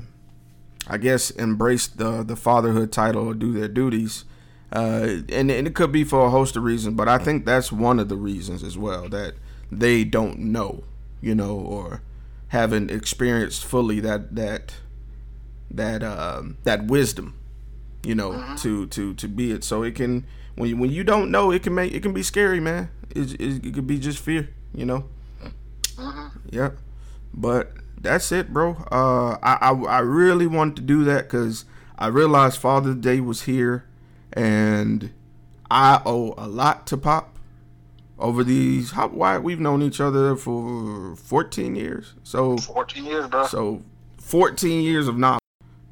I 0.88 0.98
guess, 0.98 1.30
embrace 1.30 1.86
the 1.86 2.24
the 2.24 2.34
fatherhood 2.34 2.90
title 2.90 3.28
or 3.28 3.34
do 3.34 3.52
their 3.52 3.68
duties, 3.68 4.24
uh, 4.72 5.22
and 5.30 5.50
and 5.50 5.66
it 5.66 5.74
could 5.74 5.92
be 5.92 6.04
for 6.04 6.26
a 6.26 6.30
host 6.30 6.56
of 6.56 6.62
reasons, 6.64 6.94
but 6.94 7.08
I 7.08 7.18
think 7.18 7.44
that's 7.44 7.72
one 7.72 7.98
of 7.98 8.08
the 8.08 8.16
reasons 8.16 8.62
as 8.62 8.76
well 8.76 9.08
that 9.08 9.34
they 9.70 10.04
don't 10.04 10.38
know, 10.38 10.84
you 11.20 11.34
know, 11.34 11.56
or 11.56 12.02
haven't 12.48 12.90
experienced 12.90 13.64
fully 13.64 14.00
that 14.00 14.34
that 14.34 14.74
that 15.70 16.02
um, 16.02 16.56
that 16.64 16.86
wisdom 16.86 17.34
you 18.04 18.14
know, 18.14 18.54
to 18.58 18.86
to 18.86 19.14
to 19.14 19.28
be 19.28 19.52
it. 19.52 19.64
So 19.64 19.82
it 19.82 19.94
can 19.94 20.24
when 20.54 20.70
you, 20.70 20.76
when 20.76 20.90
you 20.90 21.04
don't 21.04 21.30
know, 21.30 21.50
it 21.50 21.62
can 21.62 21.74
make 21.74 21.92
it 21.92 22.02
can 22.02 22.12
be 22.12 22.22
scary, 22.22 22.60
man. 22.60 22.90
It 23.10 23.32
it, 23.34 23.66
it 23.66 23.74
could 23.74 23.86
be 23.86 23.98
just 23.98 24.18
fear, 24.18 24.50
you 24.74 24.86
know. 24.86 25.04
Yeah, 26.50 26.70
but 27.34 27.72
that's 28.00 28.30
it, 28.32 28.52
bro. 28.52 28.76
Uh, 28.90 29.36
I 29.42 29.58
I, 29.60 29.72
I 29.72 29.98
really 30.00 30.46
wanted 30.46 30.76
to 30.76 30.82
do 30.82 31.04
that 31.04 31.24
because 31.24 31.64
I 31.98 32.06
realized 32.06 32.58
Father's 32.58 32.96
Day 32.96 33.20
was 33.20 33.42
here, 33.42 33.84
and 34.38 35.12
I 35.70 36.00
owe 36.06 36.34
a 36.38 36.46
lot 36.46 36.86
to 36.88 36.96
Pop 36.96 37.38
over 38.18 38.44
these. 38.44 38.92
How 38.92 39.08
why 39.08 39.38
we've 39.38 39.60
known 39.60 39.82
each 39.82 40.00
other 40.00 40.36
for 40.36 41.16
fourteen 41.16 41.74
years, 41.74 42.14
so 42.22 42.56
14 42.56 43.04
years, 43.04 43.28
bro. 43.28 43.46
so 43.46 43.82
14 44.18 44.82
years 44.82 45.08
of 45.08 45.16
knowledge 45.18 45.40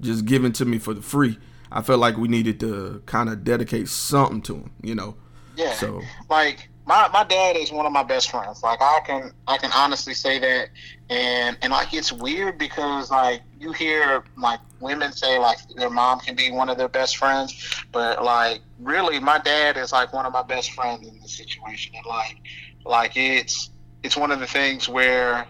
just 0.01 0.25
given 0.25 0.53
to 0.53 0.65
me 0.65 0.79
for 0.79 0.95
the 0.95 1.03
free. 1.03 1.39
I 1.73 1.83
felt 1.83 2.01
like 2.01 2.17
we 2.17 2.29
needed 2.29 2.61
to 2.61 3.03
kind 3.07 3.29
of 3.29 3.45
dedicate 3.45 3.89
something 3.89 4.43
to 4.43 4.55
him, 4.55 4.71
you 4.83 4.95
know. 4.95 5.17
Yeah. 5.57 5.73
So 5.75 6.03
like 6.29 6.69
my, 6.87 7.09
my 7.13 7.25
dad 7.25 7.57
is 7.57 7.73
one 7.73 7.85
of 7.85 7.93
my 7.93 8.05
best 8.05 8.31
friends. 8.31 8.63
Like 8.63 8.81
I 8.81 9.01
can 9.05 9.33
I 9.49 9.59
can 9.59 9.73
honestly 9.73 10.15
say 10.15 10.39
that. 10.39 10.69
And 11.11 11.59
and 11.61 11.73
like 11.73 11.93
it's 11.93 12.13
weird 12.13 12.59
because 12.59 13.11
like 13.11 13.43
you 13.59 13.73
hear 13.73 14.23
like 14.39 14.61
women 14.81 15.13
say 15.13 15.39
like 15.39 15.59
their 15.77 15.91
mom 15.91 16.21
can 16.21 16.37
be 16.37 16.53
one 16.53 16.69
of 16.69 16.79
their 16.79 16.89
best 16.89 17.17
friends, 17.17 17.85
but 17.91 18.25
like 18.25 18.61
really 18.79 19.19
my 19.19 19.39
dad 19.39 19.77
is 19.77 19.93
like 19.93 20.13
one 20.13 20.27
of 20.27 20.33
my 20.33 20.43
best 20.43 20.73
friends 20.73 21.07
in 21.07 21.19
this 21.21 21.37
situation. 21.37 21.93
And 21.97 22.07
like 22.07 22.39
like 22.85 23.17
it's 23.17 23.71
it's 24.05 24.17
one 24.17 24.31
of 24.31 24.39
the 24.39 24.47
things 24.47 24.89
where 24.89 25.49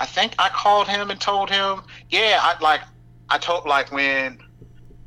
I 0.00 0.06
think 0.06 0.34
I 0.38 0.50
called 0.50 0.86
him 0.86 1.10
and 1.10 1.18
told 1.18 1.48
him, 1.48 1.80
yeah, 2.10 2.40
I 2.42 2.56
like 2.60 2.82
I 3.30 3.38
told 3.38 3.64
like 3.64 3.90
when 3.90 4.38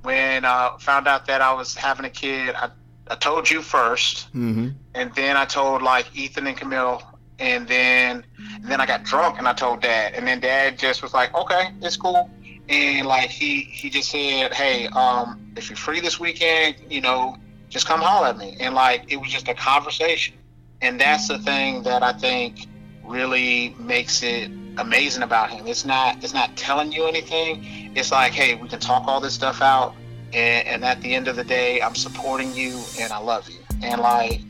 when 0.01 0.43
I 0.43 0.75
found 0.79 1.07
out 1.07 1.27
that 1.27 1.41
I 1.41 1.53
was 1.53 1.75
having 1.75 2.05
a 2.05 2.09
kid, 2.09 2.55
I 2.55 2.71
I 3.07 3.15
told 3.15 3.49
you 3.49 3.61
first 3.61 4.27
hmm 4.31 4.69
and 4.93 5.13
then 5.15 5.37
I 5.37 5.45
told 5.45 5.81
like 5.81 6.05
Ethan 6.15 6.47
and 6.47 6.57
Camille, 6.57 7.01
and 7.39 7.67
then 7.67 8.25
and 8.55 8.65
then 8.65 8.81
I 8.81 8.85
got 8.85 9.03
drunk 9.03 9.37
and 9.37 9.47
I 9.47 9.53
told 9.53 9.81
Dad, 9.81 10.13
and 10.13 10.27
then 10.27 10.39
Dad 10.39 10.77
just 10.77 11.01
was 11.01 11.13
like, 11.13 11.33
okay, 11.33 11.71
it's 11.81 11.97
cool, 11.97 12.29
and 12.69 13.07
like 13.07 13.29
he 13.29 13.61
he 13.61 13.89
just 13.89 14.11
said, 14.11 14.53
hey, 14.53 14.87
um, 14.87 15.39
if 15.55 15.69
you're 15.69 15.77
free 15.77 15.99
this 15.99 16.19
weekend, 16.19 16.75
you 16.89 17.01
know, 17.01 17.37
just 17.69 17.87
come 17.87 18.01
holler 18.01 18.27
at 18.27 18.37
me, 18.37 18.57
and 18.59 18.75
like 18.75 19.11
it 19.11 19.17
was 19.17 19.31
just 19.31 19.47
a 19.47 19.53
conversation, 19.53 20.35
and 20.81 20.99
that's 20.99 21.27
the 21.27 21.39
thing 21.39 21.83
that 21.83 22.03
I 22.03 22.13
think 22.13 22.67
really 23.03 23.75
makes 23.79 24.23
it 24.23 24.51
amazing 24.77 25.23
about 25.23 25.49
him. 25.49 25.67
It's 25.67 25.85
not 25.85 26.23
it's 26.23 26.33
not 26.33 26.55
telling 26.57 26.91
you 26.91 27.07
anything. 27.07 27.63
It's 27.95 28.11
like, 28.11 28.33
hey, 28.33 28.55
we 28.55 28.67
can 28.67 28.79
talk 28.79 29.07
all 29.07 29.21
this 29.21 29.33
stuff 29.33 29.61
out, 29.61 29.95
and, 30.33 30.67
and 30.67 30.85
at 30.85 31.01
the 31.01 31.13
end 31.13 31.27
of 31.27 31.35
the 31.35 31.43
day, 31.43 31.81
I'm 31.81 31.95
supporting 31.95 32.53
you 32.53 32.81
and 32.99 33.11
I 33.11 33.19
love 33.19 33.49
you, 33.49 33.59
and 33.81 34.01
like 34.01 34.41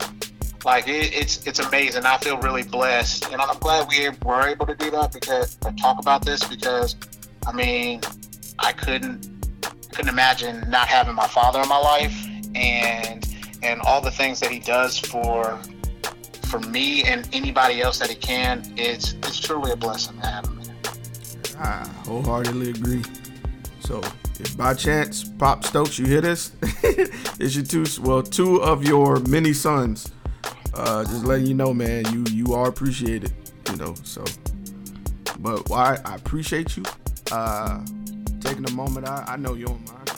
like 0.64 0.88
it, 0.88 1.12
it's 1.14 1.46
it's 1.46 1.58
amazing. 1.58 2.04
I 2.04 2.18
feel 2.18 2.38
really 2.38 2.62
blessed, 2.62 3.30
and 3.32 3.40
I'm 3.40 3.58
glad 3.58 3.88
we 3.88 4.08
were 4.24 4.48
able 4.48 4.66
to 4.66 4.74
do 4.74 4.90
that 4.92 5.12
because 5.12 5.56
talk 5.76 5.98
about 5.98 6.24
this 6.24 6.42
because 6.44 6.96
I 7.46 7.52
mean 7.52 8.00
I 8.58 8.72
couldn't 8.72 9.28
couldn't 9.92 10.08
imagine 10.08 10.64
not 10.68 10.88
having 10.88 11.14
my 11.14 11.26
father 11.26 11.60
in 11.60 11.68
my 11.68 11.78
life 11.78 12.26
and 12.54 13.28
and 13.62 13.80
all 13.82 14.00
the 14.00 14.10
things 14.10 14.40
that 14.40 14.50
he 14.50 14.58
does 14.58 14.98
for 14.98 15.58
for 16.44 16.60
me 16.60 17.02
and 17.04 17.28
anybody 17.32 17.80
else 17.80 17.98
that 17.98 18.10
he 18.10 18.16
can. 18.16 18.62
It's 18.76 19.14
it's 19.14 19.40
truly 19.40 19.72
a 19.72 19.76
blessing 19.76 20.18
to 20.20 20.26
have 20.26 20.44
him. 20.46 20.60
I 21.58 21.88
wholeheartedly 22.04 22.70
agree. 22.70 23.02
So 23.80 24.00
if 24.42 24.56
by 24.56 24.74
chance 24.74 25.24
Pop 25.24 25.64
Stokes 25.64 25.98
you 25.98 26.06
hear 26.06 26.20
this, 26.20 26.52
it's 26.82 27.54
your 27.56 27.64
two 27.64 27.86
well 28.02 28.22
two 28.22 28.62
of 28.62 28.84
your 28.84 29.20
many 29.20 29.52
sons 29.52 30.10
uh, 30.74 31.04
just 31.04 31.24
letting 31.24 31.46
you 31.46 31.54
know, 31.54 31.74
man, 31.74 32.04
you 32.12 32.24
you 32.30 32.54
are 32.54 32.68
appreciated. 32.68 33.32
You 33.70 33.76
know, 33.76 33.94
so. 34.02 34.24
But 35.38 35.68
Wyatt 35.68 36.00
I 36.06 36.14
appreciate 36.14 36.76
you 36.76 36.84
uh, 37.30 37.84
taking 38.40 38.64
a 38.64 38.72
moment. 38.72 39.08
I, 39.08 39.24
I 39.28 39.36
know 39.36 39.54
you 39.54 39.66
don't 39.66 39.86
mind. 39.86 40.11